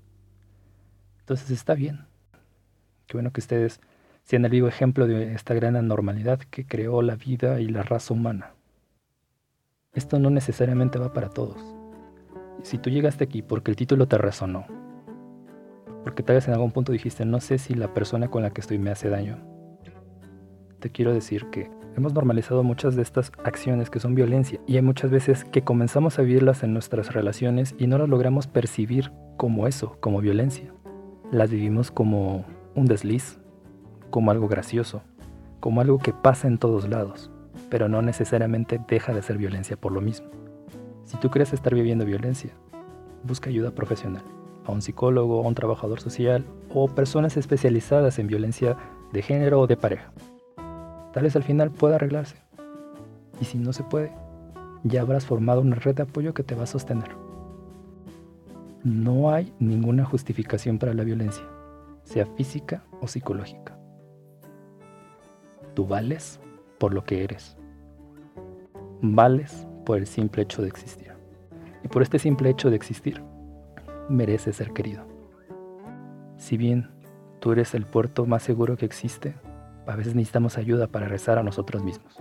Entonces 1.20 1.52
está 1.52 1.76
bien. 1.76 2.06
Qué 3.08 3.18
bueno 3.18 3.32
que 3.32 3.42
ustedes 3.42 3.80
sean 4.24 4.46
el 4.46 4.52
vivo 4.52 4.68
ejemplo 4.68 5.08
de 5.08 5.34
esta 5.34 5.54
gran 5.54 5.76
anormalidad 5.76 6.40
que 6.40 6.66
creó 6.66 7.02
la 7.02 7.16
vida 7.16 7.60
y 7.60 7.68
la 7.68 7.84
raza 7.84 8.14
humana. 8.14 8.52
Esto 9.94 10.20
no 10.20 10.30
necesariamente 10.30 11.00
va 11.00 11.14
para 11.14 11.30
todos. 11.30 11.62
Si 12.64 12.78
tú 12.78 12.90
llegaste 12.90 13.24
aquí 13.24 13.42
porque 13.42 13.72
el 13.72 13.78
título 13.78 14.08
te 14.08 14.18
resonó, 14.18 14.66
porque 16.04 16.24
tal 16.24 16.36
vez 16.36 16.48
en 16.48 16.54
algún 16.54 16.72
punto 16.72 16.92
dijiste, 16.92 17.26
no 17.26 17.42
sé 17.42 17.58
si 17.58 17.74
la 17.74 17.94
persona 17.94 18.30
con 18.30 18.44
la 18.44 18.52
que 18.52 18.62
estoy 18.62 18.80
me 18.80 18.92
hace 18.92 19.10
daño, 19.10 19.38
te 20.80 20.92
quiero 20.92 21.14
decir 21.14 21.50
que 21.52 21.70
hemos 21.96 22.14
normalizado 22.14 22.64
muchas 22.64 22.96
de 22.96 23.02
estas 23.02 23.32
acciones 23.44 23.90
que 23.90 24.00
son 24.00 24.16
violencia 24.16 24.60
y 24.68 24.76
hay 24.76 24.82
muchas 24.82 25.12
veces 25.12 25.44
que 25.46 25.64
comenzamos 25.64 26.18
a 26.18 26.22
vivirlas 26.22 26.64
en 26.64 26.74
nuestras 26.74 27.14
relaciones 27.14 27.76
y 27.78 27.88
no 27.88 27.98
las 27.98 28.10
logramos 28.10 28.48
percibir 28.48 29.12
como 29.38 29.68
eso, 29.68 29.98
como 30.00 30.22
violencia. 30.22 30.74
Las 31.32 31.50
vivimos 31.50 31.92
como 31.92 32.46
un 32.76 32.86
desliz, 32.86 33.40
como 34.10 34.32
algo 34.32 34.48
gracioso, 34.48 35.02
como 35.60 35.82
algo 35.82 35.98
que 36.00 36.14
pasa 36.14 36.48
en 36.48 36.58
todos 36.58 36.90
lados, 36.90 37.32
pero 37.70 37.88
no 37.88 38.02
necesariamente 38.02 38.80
deja 38.88 39.14
de 39.14 39.22
ser 39.22 39.38
violencia 39.38 39.78
por 39.78 39.92
lo 39.92 40.02
mismo. 40.02 40.28
Si 41.06 41.18
tú 41.18 41.30
crees 41.30 41.54
estar 41.54 41.74
viviendo 41.74 42.06
violencia, 42.06 42.52
busca 43.24 43.50
ayuda 43.50 43.72
profesional, 43.72 44.24
a 44.66 44.72
un 44.72 44.82
psicólogo, 44.82 45.44
a 45.44 45.48
un 45.48 45.56
trabajador 45.56 46.00
social 46.00 46.46
o 46.74 46.88
personas 46.88 47.38
especializadas 47.38 48.20
en 48.20 48.28
violencia 48.28 48.78
de 49.12 49.22
género 49.22 49.60
o 49.60 49.68
de 49.68 49.78
pareja. 49.78 50.12
Tal 51.14 51.24
vez 51.24 51.36
al 51.36 51.44
final 51.44 51.72
pueda 51.72 51.96
arreglarse. 51.96 52.36
Y 53.40 53.46
si 53.46 53.58
no 53.58 53.74
se 53.74 53.84
puede, 53.84 54.12
ya 54.84 55.02
habrás 55.02 55.26
formado 55.26 55.62
una 55.62 55.76
red 55.76 55.96
de 55.96 56.04
apoyo 56.04 56.34
que 56.34 56.44
te 56.44 56.56
va 56.56 56.64
a 56.64 56.68
sostener. 56.68 57.10
No 58.84 59.32
hay 59.32 59.54
ninguna 59.60 60.06
justificación 60.06 60.80
para 60.80 60.94
la 60.94 61.04
violencia, 61.04 61.44
sea 62.04 62.26
física 62.26 62.84
o 63.00 63.08
psicológica. 63.08 63.78
Tú 65.76 65.86
vales 65.86 66.40
por 66.80 66.94
lo 66.94 67.04
que 67.04 67.24
eres. 67.24 67.58
Vales 69.02 69.68
por 69.86 69.98
el 69.98 70.08
simple 70.08 70.44
hecho 70.44 70.62
de 70.62 70.68
existir. 70.68 71.12
Y 71.84 71.88
por 71.88 72.02
este 72.02 72.20
simple 72.20 72.50
hecho 72.50 72.70
de 72.70 72.76
existir, 72.76 73.22
mereces 74.10 74.56
ser 74.56 74.72
querido. 74.72 75.04
Si 76.38 76.58
bien 76.58 76.90
tú 77.40 77.52
eres 77.52 77.74
el 77.76 77.86
puerto 77.86 78.26
más 78.26 78.44
seguro 78.44 78.78
que 78.78 78.86
existe, 78.86 79.36
a 79.86 79.96
veces 79.96 80.16
necesitamos 80.16 80.58
ayuda 80.58 80.88
para 80.88 81.08
rezar 81.08 81.38
a 81.38 81.44
nosotros 81.44 81.84
mismos. 81.84 82.18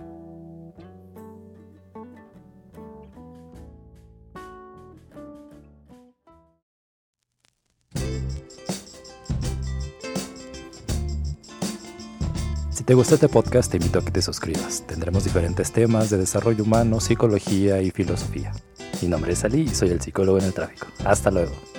Si 12.71 12.83
te 12.83 12.95
gusta 12.95 13.13
este 13.13 13.29
podcast, 13.29 13.69
te 13.69 13.77
invito 13.77 13.99
a 13.99 14.03
que 14.03 14.09
te 14.09 14.23
suscribas. 14.23 14.83
Tendremos 14.87 15.23
diferentes 15.23 15.71
temas 15.71 16.09
de 16.09 16.17
desarrollo 16.17 16.63
humano, 16.63 16.99
psicología 16.99 17.79
y 17.81 17.91
filosofía. 17.91 18.51
Mi 19.03 19.07
nombre 19.07 19.33
es 19.33 19.43
Ali 19.43 19.61
y 19.61 19.67
soy 19.67 19.89
el 19.89 20.01
psicólogo 20.01 20.39
en 20.39 20.45
el 20.45 20.53
tráfico. 20.53 20.87
Hasta 21.05 21.29
luego. 21.29 21.70